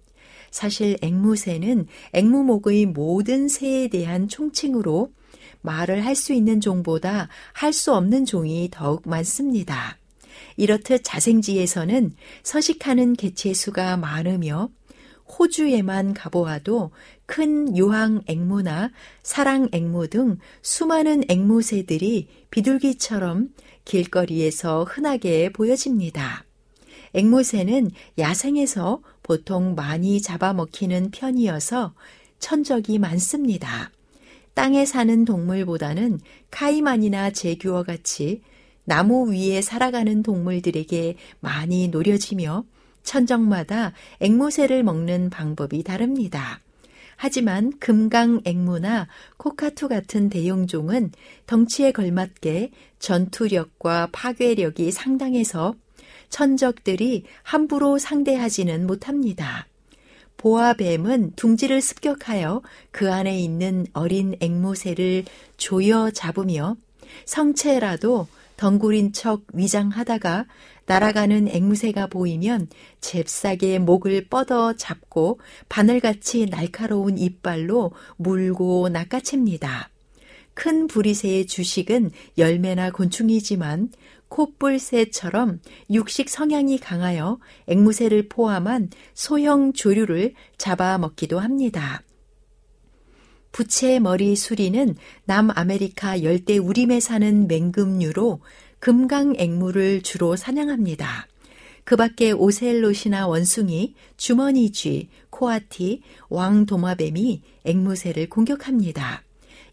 사실 0.50 0.98
앵무새는 1.00 1.86
앵무목의 2.12 2.86
모든 2.86 3.48
새에 3.48 3.88
대한 3.88 4.28
총칭으로 4.28 5.12
말을 5.62 6.04
할 6.04 6.14
수 6.14 6.34
있는 6.34 6.60
종보다 6.60 7.28
할 7.54 7.72
수 7.72 7.94
없는 7.94 8.26
종이 8.26 8.68
더욱 8.70 9.08
많습니다. 9.08 9.99
이렇듯 10.56 11.02
자생지에서는 11.04 12.14
서식하는 12.42 13.14
개체 13.14 13.52
수가 13.54 13.96
많으며 13.96 14.70
호주에만 15.38 16.14
가보아도 16.14 16.90
큰 17.26 17.76
유황 17.76 18.22
앵무나 18.26 18.90
사랑 19.22 19.68
앵무 19.72 20.08
등 20.08 20.38
수많은 20.62 21.24
앵무새들이 21.28 22.28
비둘기처럼 22.50 23.50
길거리에서 23.84 24.84
흔하게 24.84 25.50
보여집니다. 25.50 26.44
앵무새는 27.14 27.90
야생에서 28.18 29.02
보통 29.22 29.74
많이 29.74 30.20
잡아먹히는 30.20 31.10
편이어서 31.12 31.94
천적이 32.38 32.98
많습니다. 32.98 33.90
땅에 34.54 34.84
사는 34.84 35.24
동물보다는 35.24 36.20
카이만이나 36.50 37.30
제규어 37.30 37.84
같이 37.84 38.42
나무 38.90 39.32
위에 39.32 39.62
살아가는 39.62 40.20
동물들에게 40.20 41.14
많이 41.38 41.86
노려지며 41.86 42.64
천적마다 43.04 43.92
앵무새를 44.18 44.82
먹는 44.82 45.30
방법이 45.30 45.84
다릅니다. 45.84 46.58
하지만 47.14 47.72
금강 47.78 48.40
앵무나 48.44 49.06
코카투 49.36 49.86
같은 49.86 50.28
대용종은 50.28 51.12
덩치에 51.46 51.92
걸맞게 51.92 52.72
전투력과 52.98 54.08
파괴력이 54.10 54.90
상당해서 54.90 55.76
천적들이 56.28 57.26
함부로 57.44 57.96
상대하지는 57.96 58.88
못합니다. 58.88 59.68
보아뱀은 60.36 61.34
둥지를 61.36 61.80
습격하여 61.80 62.62
그 62.90 63.12
안에 63.12 63.38
있는 63.38 63.86
어린 63.92 64.34
앵무새를 64.40 65.26
조여 65.58 66.10
잡으며 66.10 66.76
성체라도 67.24 68.26
덩굴인 68.60 69.14
척 69.14 69.44
위장하다가 69.54 70.44
날아가는 70.84 71.48
앵무새가 71.48 72.08
보이면 72.08 72.68
잽싸게 73.00 73.78
목을 73.78 74.26
뻗어 74.28 74.74
잡고 74.74 75.40
바늘같이 75.70 76.44
날카로운 76.44 77.16
이빨로 77.16 77.92
물고 78.18 78.90
낚아챕니다. 78.90 79.88
큰 80.52 80.88
부리새의 80.88 81.46
주식은 81.46 82.10
열매나 82.36 82.90
곤충이지만 82.90 83.92
콧불새처럼 84.28 85.60
육식 85.90 86.28
성향이 86.28 86.76
강하여 86.76 87.38
앵무새를 87.66 88.28
포함한 88.28 88.90
소형 89.14 89.72
조류를 89.72 90.34
잡아먹기도 90.58 91.38
합니다. 91.38 92.02
부채 93.52 93.98
머리 93.98 94.36
수리는 94.36 94.94
남아메리카 95.24 96.22
열대 96.22 96.58
우림에 96.58 97.00
사는 97.00 97.46
맹금류로 97.48 98.40
금강 98.78 99.34
앵무를 99.36 100.02
주로 100.02 100.36
사냥합니다. 100.36 101.26
그 101.84 101.96
밖에 101.96 102.30
오셀롯이나 102.32 103.26
원숭이, 103.26 103.94
주머니쥐, 104.16 105.08
코아티, 105.30 106.02
왕도마뱀이 106.28 107.42
앵무새를 107.64 108.28
공격합니다. 108.28 109.22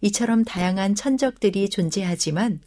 이처럼 0.02 0.44
다양한 0.44 0.96
천적들이 0.96 1.70
존재하지만 1.70 2.60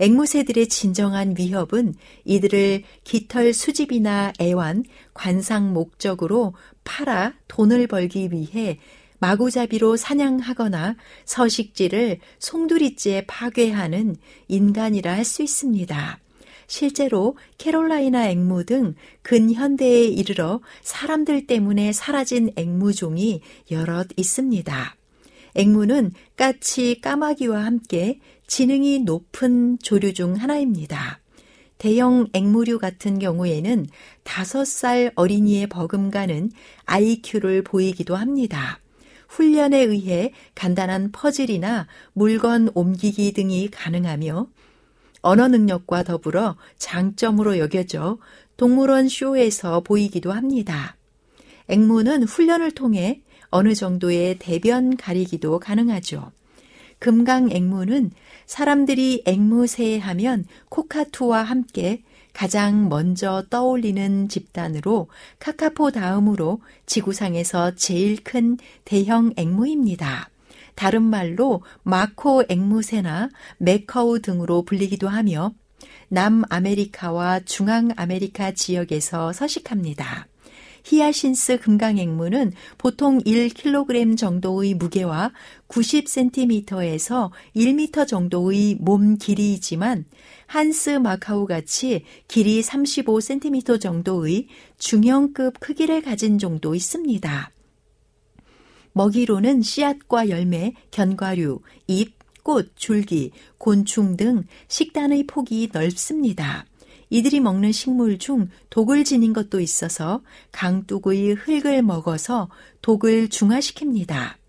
앵무새들의 0.00 0.68
진정한 0.68 1.34
위협은 1.36 1.94
이들을 2.24 2.82
깃털 3.04 3.52
수집이나 3.52 4.32
애완, 4.40 4.84
관상 5.12 5.74
목적으로 5.74 6.54
팔아 6.84 7.34
돈을 7.48 7.86
벌기 7.86 8.30
위해 8.32 8.78
마구잡이로 9.20 9.96
사냥하거나 9.96 10.96
서식지를 11.24 12.18
송두리째 12.38 13.24
파괴하는 13.26 14.16
인간이라 14.48 15.12
할 15.12 15.24
수 15.24 15.42
있습니다. 15.42 16.18
실제로 16.66 17.36
캐롤라이나 17.58 18.28
앵무 18.30 18.64
등 18.64 18.94
근현대에 19.22 20.04
이르러 20.04 20.60
사람들 20.82 21.46
때문에 21.46 21.92
사라진 21.92 22.52
앵무종이 22.56 23.40
여럿 23.70 24.08
있습니다. 24.16 24.96
앵무는 25.56 26.12
까치 26.36 27.00
까마귀와 27.00 27.64
함께 27.64 28.20
지능이 28.46 29.00
높은 29.00 29.78
조류 29.82 30.14
중 30.14 30.34
하나입니다. 30.34 31.20
대형 31.78 32.28
앵무류 32.32 32.78
같은 32.78 33.18
경우에는 33.18 33.86
5살 34.22 35.12
어린이의 35.16 35.66
버금가는 35.66 36.52
IQ를 36.84 37.62
보이기도 37.62 38.14
합니다. 38.14 38.78
훈련에 39.30 39.78
의해 39.78 40.32
간단한 40.54 41.12
퍼즐이나 41.12 41.86
물건 42.12 42.68
옮기기 42.74 43.32
등이 43.32 43.70
가능하며 43.70 44.48
언어 45.22 45.48
능력과 45.48 46.02
더불어 46.02 46.56
장점으로 46.78 47.58
여겨져 47.58 48.18
동물원 48.56 49.08
쇼에서 49.08 49.80
보이기도 49.80 50.32
합니다. 50.32 50.96
앵무는 51.68 52.24
훈련을 52.24 52.72
통해 52.72 53.22
어느 53.50 53.74
정도의 53.74 54.38
대변 54.38 54.96
가리기도 54.96 55.60
가능하죠. 55.60 56.32
금강 56.98 57.50
앵무는 57.52 58.10
사람들이 58.46 59.22
앵무새 59.26 59.98
하면 59.98 60.44
코카투와 60.68 61.42
함께 61.42 62.02
가장 62.32 62.88
먼저 62.88 63.44
떠올리는 63.50 64.28
집단으로 64.28 65.08
카카포 65.38 65.90
다음으로 65.90 66.60
지구상에서 66.86 67.74
제일 67.74 68.22
큰 68.22 68.56
대형 68.84 69.32
앵무입니다. 69.36 70.30
다른 70.74 71.02
말로 71.02 71.62
마코 71.82 72.44
앵무새나 72.48 73.28
메커우 73.58 74.20
등으로 74.20 74.62
불리기도 74.62 75.08
하며 75.08 75.52
남아메리카와 76.08 77.40
중앙아메리카 77.40 78.52
지역에서 78.52 79.32
서식합니다. 79.32 80.26
히아신스 80.84 81.58
금강앵무는 81.58 82.52
보통 82.78 83.18
1kg 83.20 84.16
정도의 84.16 84.74
무게와 84.74 85.32
90cm에서 85.68 87.30
1m 87.54 88.08
정도의 88.08 88.76
몸 88.80 89.16
길이이지만 89.18 90.04
한스 90.50 90.90
마카우 90.90 91.46
같이 91.46 92.04
길이 92.26 92.60
35cm 92.60 93.80
정도의 93.80 94.48
중형급 94.78 95.60
크기를 95.60 96.02
가진 96.02 96.40
정도 96.40 96.74
있습니다. 96.74 97.52
먹이로는 98.92 99.62
씨앗과 99.62 100.28
열매, 100.28 100.74
견과류, 100.90 101.60
잎, 101.86 102.16
꽃, 102.42 102.72
줄기, 102.74 103.30
곤충 103.58 104.16
등 104.16 104.42
식단의 104.66 105.28
폭이 105.28 105.68
넓습니다. 105.72 106.66
이들이 107.10 107.38
먹는 107.38 107.70
식물 107.70 108.18
중 108.18 108.48
독을 108.70 109.04
지닌 109.04 109.32
것도 109.32 109.60
있어서 109.60 110.20
강둑의 110.50 111.34
흙을 111.34 111.82
먹어서 111.82 112.50
독을 112.82 113.28
중화시킵니다. 113.28 114.40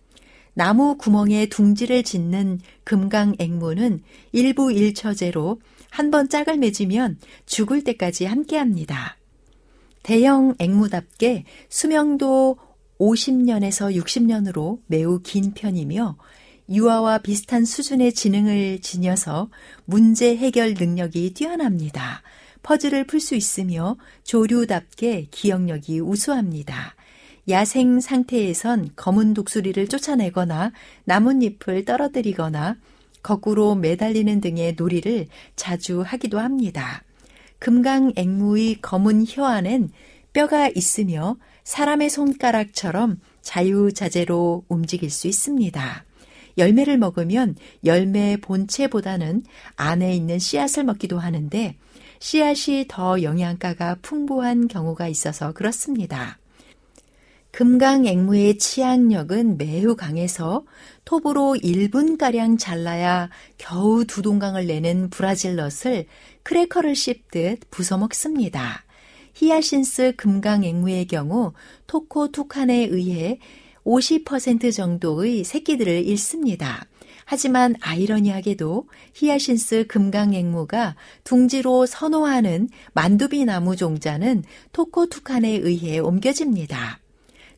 나무 0.56 0.97
구멍에 0.97 1.45
둥지를 1.45 2.02
짓는 2.02 2.60
금강앵무는 2.86 4.02
일부 4.32 4.72
일처제로 4.72 5.60
한번 5.92 6.30
짝을 6.30 6.58
맺으면 6.58 7.20
죽을 7.46 7.84
때까지 7.84 8.26
함께 8.26 8.58
합니다. 8.58 9.18
대형 10.04 10.56
앵무답게 10.58 11.44
수명도 11.70 12.58
50년에서 12.98 13.96
60년으로 13.96 14.80
매우 14.88 15.20
긴 15.22 15.54
편이며 15.54 16.18
유아와 16.70 17.18
비슷한 17.20 17.66
수준의 17.66 18.14
지능을 18.14 18.80
지녀서 18.80 19.50
문제 19.86 20.36
해결 20.38 20.76
능력이 20.76 21.34
뛰어납니다. 21.34 22.22
퍼즐을 22.64 23.06
풀 23.06 23.20
수 23.20 23.36
있으며 23.36 23.98
조류답게 24.24 25.28
기억력이 25.30 26.00
우수합니다. 26.00 26.96
야생 27.50 28.00
상태에선 28.00 28.92
검은 28.96 29.34
독수리를 29.34 29.88
쫓아내거나 29.88 30.72
나뭇잎을 31.04 31.84
떨어뜨리거나 31.84 32.78
거꾸로 33.22 33.76
매달리는 33.76 34.42
등의 34.42 34.76
놀이를 34.78 35.28
자주 35.56 36.02
하기도 36.02 36.40
합니다. 36.40 37.04
금강 37.60 38.14
앵무의 38.16 38.82
검은 38.82 39.26
혀 39.28 39.46
안엔 39.46 39.92
뼈가 40.34 40.70
있으며 40.70 41.38
사람의 41.64 42.10
손가락처럼 42.10 43.20
자유자재로 43.42 44.66
움직일 44.68 45.10
수 45.10 45.28
있습니다. 45.28 46.06
열매를 46.58 46.98
먹으면 46.98 47.56
열매 47.86 48.38
본체보다는 48.38 49.44
안에 49.76 50.16
있는 50.16 50.40
씨앗을 50.40 50.84
먹기도 50.84 51.20
하는데 51.20 51.76
씨앗이 52.20 52.86
더 52.88 53.22
영양가가 53.22 53.98
풍부한 54.02 54.68
경우가 54.68 55.08
있어서 55.08 55.54
그렇습니다. 55.54 56.41
금강 57.52 58.06
앵무의 58.06 58.58
치악력은 58.58 59.58
매우 59.58 59.97
강해서 59.97 60.64
톱으로 61.04 61.58
1분가량 61.62 62.58
잘라야 62.58 63.30
겨우 63.58 64.06
두 64.06 64.22
동강을 64.22 64.68
내는 64.68 65.10
Brazil 65.10 65.58
nut을 65.58 66.06
크래커를 66.43 66.95
씹듯 66.95 67.70
부숴먹습니다. 67.70 68.84
히아신스 69.34 70.14
금강 70.16 70.64
앵무의 70.64 71.08
경우 71.08 71.52
toco 71.88 72.24
toucan에 72.24 72.88
의해 72.89 73.39
50% 73.84 74.74
정도의 74.74 75.43
새끼들을 75.43 76.06
잃습니다. 76.06 76.86
하지만 77.26 77.76
아이러니하게도 77.82 78.88
히아신스 79.14 79.88
금강앵무가 79.88 80.95
둥지로 81.26 81.86
선호하는 81.86 82.70
만두비 82.93 83.43
나무 83.43 83.76
종자는 83.76 84.43
토코투칸에 84.72 85.49
의해 85.49 85.99
옮겨집니다. 85.99 87.01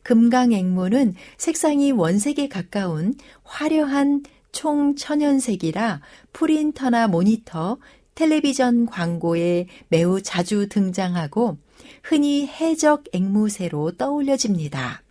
금강앵무는 0.04 1.14
색상이 1.36 1.92
원색에 1.92 2.48
가까운 2.48 3.14
화려한 3.42 4.22
총천연색이라 4.52 6.00
프린터나 6.32 7.08
모니터, 7.08 7.78
텔레비전 8.14 8.86
광고에 8.86 9.66
매우 9.88 10.22
자주 10.22 10.68
등장하고 10.68 11.58
흔히 12.02 12.46
해적 12.46 13.04
앵무새로 13.12 13.96
떠올려집니다. 13.96 15.02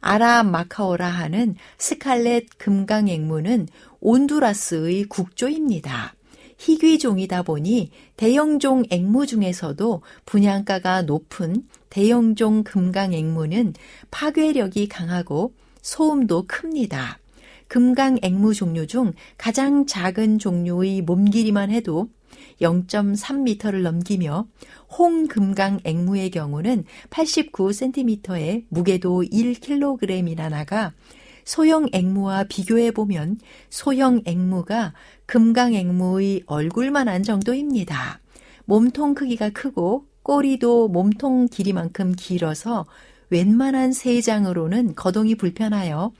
아라 0.00 0.42
마카오라 0.42 1.08
하는 1.08 1.56
스칼렛 1.78 2.44
금강 2.58 3.08
앵무는 3.08 3.66
온두라스의 4.00 5.04
국조입니다. 5.04 6.14
희귀종이다 6.58 7.42
보니 7.42 7.90
대형종 8.16 8.84
앵무 8.90 9.26
중에서도 9.26 10.02
분양가가 10.26 11.02
높은 11.02 11.66
대형종 11.94 12.64
금강앵무는 12.64 13.72
파괴력이 14.10 14.88
강하고 14.88 15.54
소음도 15.80 16.44
큽니다. 16.48 17.20
금강앵무 17.68 18.52
종류 18.52 18.88
중 18.88 19.12
가장 19.38 19.86
작은 19.86 20.40
종류의 20.40 21.02
몸 21.02 21.24
길이만 21.24 21.70
해도 21.70 22.08
0.3m를 22.60 23.82
넘기며 23.82 24.48
홍금강 24.98 25.82
앵무의 25.84 26.32
경우는 26.32 26.82
89cm에 27.10 28.64
무게도 28.70 29.22
1kg이나 29.22 30.48
나가 30.48 30.92
소형 31.44 31.86
앵무와 31.92 32.46
비교해 32.48 32.90
보면 32.90 33.38
소형 33.70 34.20
앵무가 34.24 34.94
금강 35.26 35.74
앵무의 35.74 36.42
얼굴만한 36.46 37.22
정도입니다. 37.22 38.18
몸통 38.64 39.14
크기가 39.14 39.50
크고 39.50 40.06
꼬리도 40.24 40.88
몸통 40.88 41.48
길이만큼 41.48 42.14
길어서 42.16 42.86
웬만한 43.30 43.92
세 43.92 44.20
장으로는 44.20 44.94
거동이 44.96 45.36
불편하여 45.36 46.12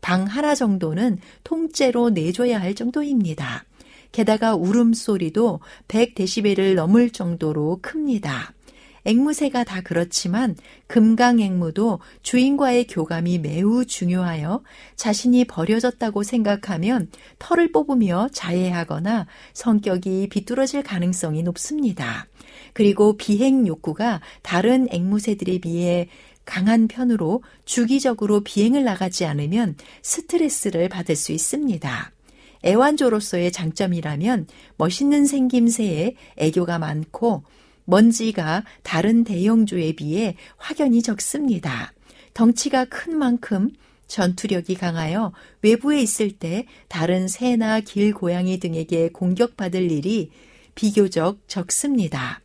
방 0.00 0.24
하나 0.24 0.54
정도는 0.54 1.18
통째로 1.44 2.10
내줘야 2.10 2.60
할 2.60 2.74
정도입니다. 2.74 3.64
게다가 4.10 4.54
울음소리도 4.56 5.60
100데시벨을 5.88 6.74
넘을 6.74 7.10
정도로 7.10 7.78
큽니다. 7.80 8.52
앵무새가 9.04 9.64
다 9.64 9.80
그렇지만 9.80 10.56
금강앵무도 10.86 12.00
주인과의 12.22 12.86
교감이 12.86 13.38
매우 13.38 13.84
중요하여 13.84 14.62
자신이 14.96 15.44
버려졌다고 15.44 16.22
생각하면 16.22 17.10
털을 17.38 17.72
뽑으며 17.72 18.28
자해하거나 18.32 19.26
성격이 19.54 20.28
비뚤어질 20.30 20.82
가능성이 20.82 21.42
높습니다. 21.42 22.26
그리고 22.72 23.16
비행 23.16 23.66
욕구가 23.66 24.20
다른 24.42 24.86
앵무새들에 24.90 25.58
비해 25.58 26.08
강한 26.44 26.88
편으로 26.88 27.42
주기적으로 27.64 28.40
비행을 28.40 28.84
나가지 28.84 29.24
않으면 29.24 29.76
스트레스를 30.02 30.88
받을 30.88 31.14
수 31.16 31.32
있습니다. 31.32 32.12
애완조로서의 32.64 33.52
장점이라면 33.52 34.46
멋있는 34.76 35.26
생김새에 35.26 36.14
애교가 36.36 36.78
많고 36.78 37.44
먼지가 37.84 38.64
다른 38.82 39.24
대형조에 39.24 39.92
비해 39.92 40.36
확연히 40.56 41.02
적습니다. 41.02 41.92
덩치가 42.34 42.84
큰 42.86 43.18
만큼 43.18 43.70
전투력이 44.06 44.74
강하여 44.74 45.32
외부에 45.62 46.00
있을 46.02 46.32
때 46.32 46.66
다른 46.88 47.28
새나 47.28 47.80
길 47.80 48.12
고양이 48.12 48.58
등에게 48.58 49.08
공격받을 49.08 49.90
일이 49.90 50.30
비교적 50.74 51.40
적습니다. 51.48 52.41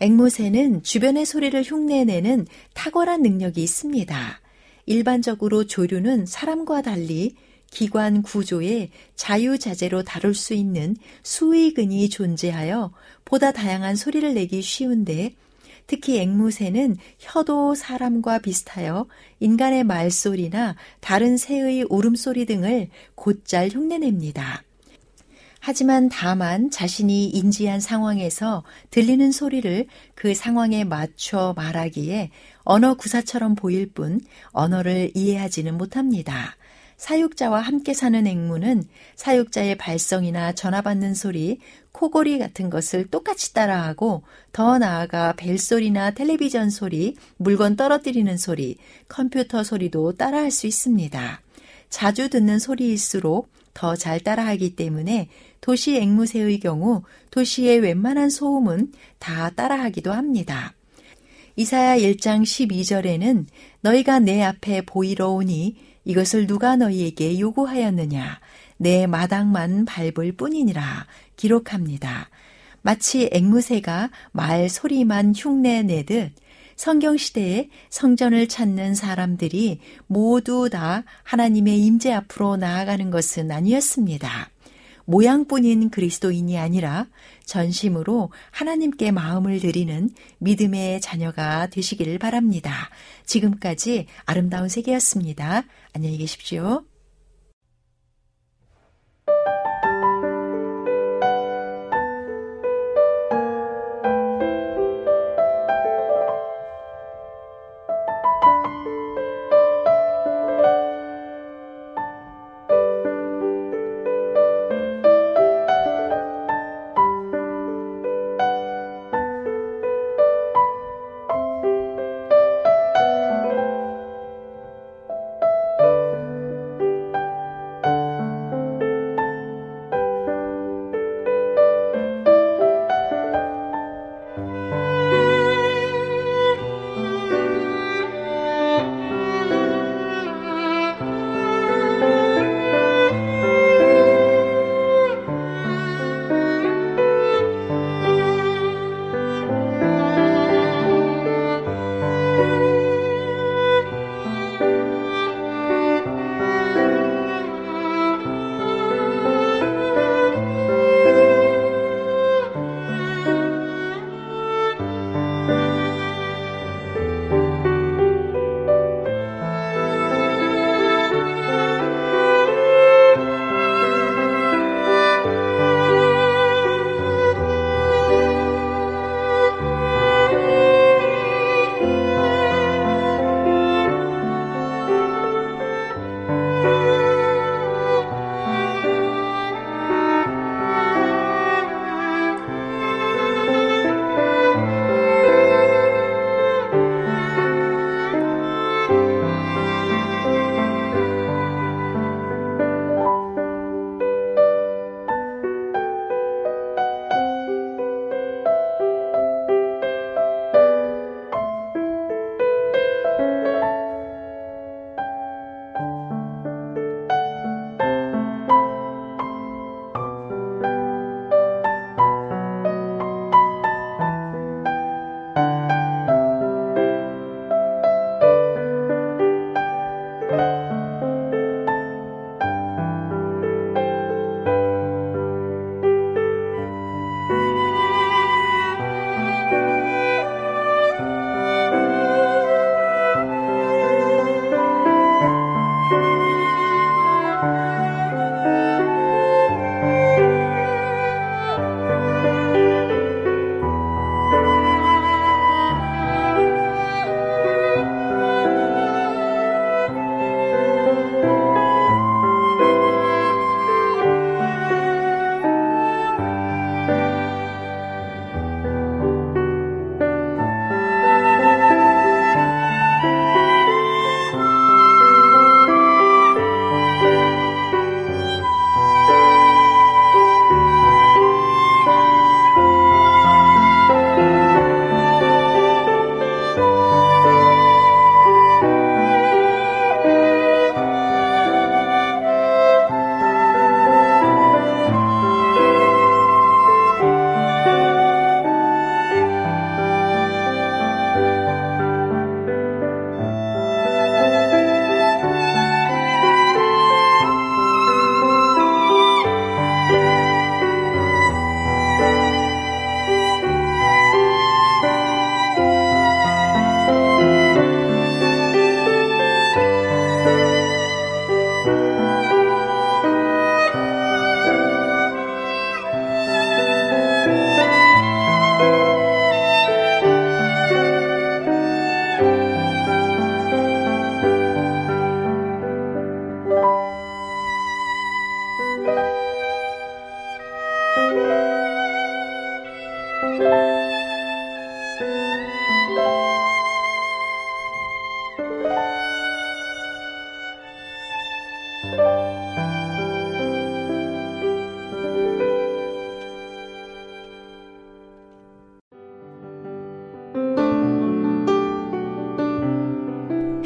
앵무새는 0.00 0.82
주변의 0.82 1.24
소리를 1.24 1.62
흉내내는 1.62 2.46
탁월한 2.74 3.22
능력이 3.22 3.62
있습니다. 3.62 4.40
일반적으로 4.86 5.66
조류는 5.66 6.26
사람과 6.26 6.82
달리 6.82 7.34
기관 7.70 8.22
구조에 8.22 8.90
자유자재로 9.16 10.04
다룰 10.04 10.34
수 10.34 10.54
있는 10.54 10.96
수의근이 11.22 12.08
존재하여 12.08 12.92
보다 13.24 13.52
다양한 13.52 13.96
소리를 13.96 14.34
내기 14.34 14.62
쉬운데 14.62 15.34
특히 15.86 16.20
앵무새는 16.20 16.96
혀도 17.18 17.74
사람과 17.74 18.40
비슷하여 18.40 19.06
인간의 19.40 19.84
말소리나 19.84 20.76
다른 21.00 21.36
새의 21.36 21.86
울음소리 21.88 22.44
등을 22.46 22.88
곧잘 23.14 23.68
흉내냅니다. 23.68 24.65
하지만 25.66 26.08
다만 26.08 26.70
자신이 26.70 27.26
인지한 27.30 27.80
상황에서 27.80 28.62
들리는 28.90 29.32
소리를 29.32 29.88
그 30.14 30.32
상황에 30.32 30.84
맞춰 30.84 31.54
말하기에 31.56 32.30
언어 32.62 32.94
구사처럼 32.94 33.56
보일 33.56 33.90
뿐 33.90 34.20
언어를 34.52 35.10
이해하지는 35.14 35.76
못합니다. 35.76 36.54
사육자와 36.98 37.58
함께 37.58 37.94
사는 37.94 38.24
앵무는 38.28 38.84
사육자의 39.16 39.76
발성이나 39.76 40.52
전화 40.52 40.82
받는 40.82 41.14
소리, 41.14 41.58
코골이 41.90 42.38
같은 42.38 42.70
것을 42.70 43.10
똑같이 43.10 43.52
따라하고 43.52 44.22
더 44.52 44.78
나아가 44.78 45.32
벨소리나 45.32 46.12
텔레비전 46.12 46.70
소리, 46.70 47.16
물건 47.38 47.74
떨어뜨리는 47.74 48.36
소리, 48.36 48.76
컴퓨터 49.08 49.64
소리도 49.64 50.12
따라할 50.12 50.52
수 50.52 50.68
있습니다. 50.68 51.40
자주 51.90 52.30
듣는 52.30 52.60
소리일수록 52.60 53.50
더 53.76 53.94
잘 53.94 54.20
따라하기 54.20 54.74
때문에 54.74 55.28
도시 55.66 55.96
앵무새의 55.96 56.60
경우 56.60 57.02
도시의 57.32 57.80
웬만한 57.80 58.30
소음은 58.30 58.92
다 59.18 59.50
따라하기도 59.50 60.12
합니다. 60.12 60.74
이사야 61.56 61.98
1장 61.98 62.42
12절에는 62.44 63.46
너희가 63.80 64.20
내 64.20 64.44
앞에 64.44 64.82
보이러 64.82 65.30
오니 65.30 65.74
이것을 66.04 66.46
누가 66.46 66.76
너희에게 66.76 67.40
요구하였느냐 67.40 68.38
내 68.76 69.08
마당만 69.08 69.86
밟을 69.86 70.36
뿐이니라 70.36 71.08
기록합니다. 71.34 72.30
마치 72.82 73.28
앵무새가 73.32 74.10
말 74.30 74.68
소리만 74.68 75.34
흉내 75.36 75.82
내듯 75.82 76.30
성경 76.76 77.16
시대에 77.16 77.70
성전을 77.90 78.46
찾는 78.46 78.94
사람들이 78.94 79.80
모두 80.06 80.70
다 80.70 81.02
하나님의 81.24 81.80
임재 81.80 82.12
앞으로 82.12 82.56
나아가는 82.56 83.10
것은 83.10 83.50
아니었습니다. 83.50 84.50
모양뿐인 85.06 85.90
그리스도인이 85.90 86.58
아니라 86.58 87.06
전심으로 87.44 88.30
하나님께 88.50 89.12
마음을 89.12 89.60
드리는 89.60 90.10
믿음의 90.38 91.00
자녀가 91.00 91.68
되시기를 91.68 92.18
바랍니다. 92.18 92.90
지금까지 93.24 94.06
아름다운 94.24 94.68
세계였습니다. 94.68 95.64
안녕히 95.94 96.18
계십시오. 96.18 96.84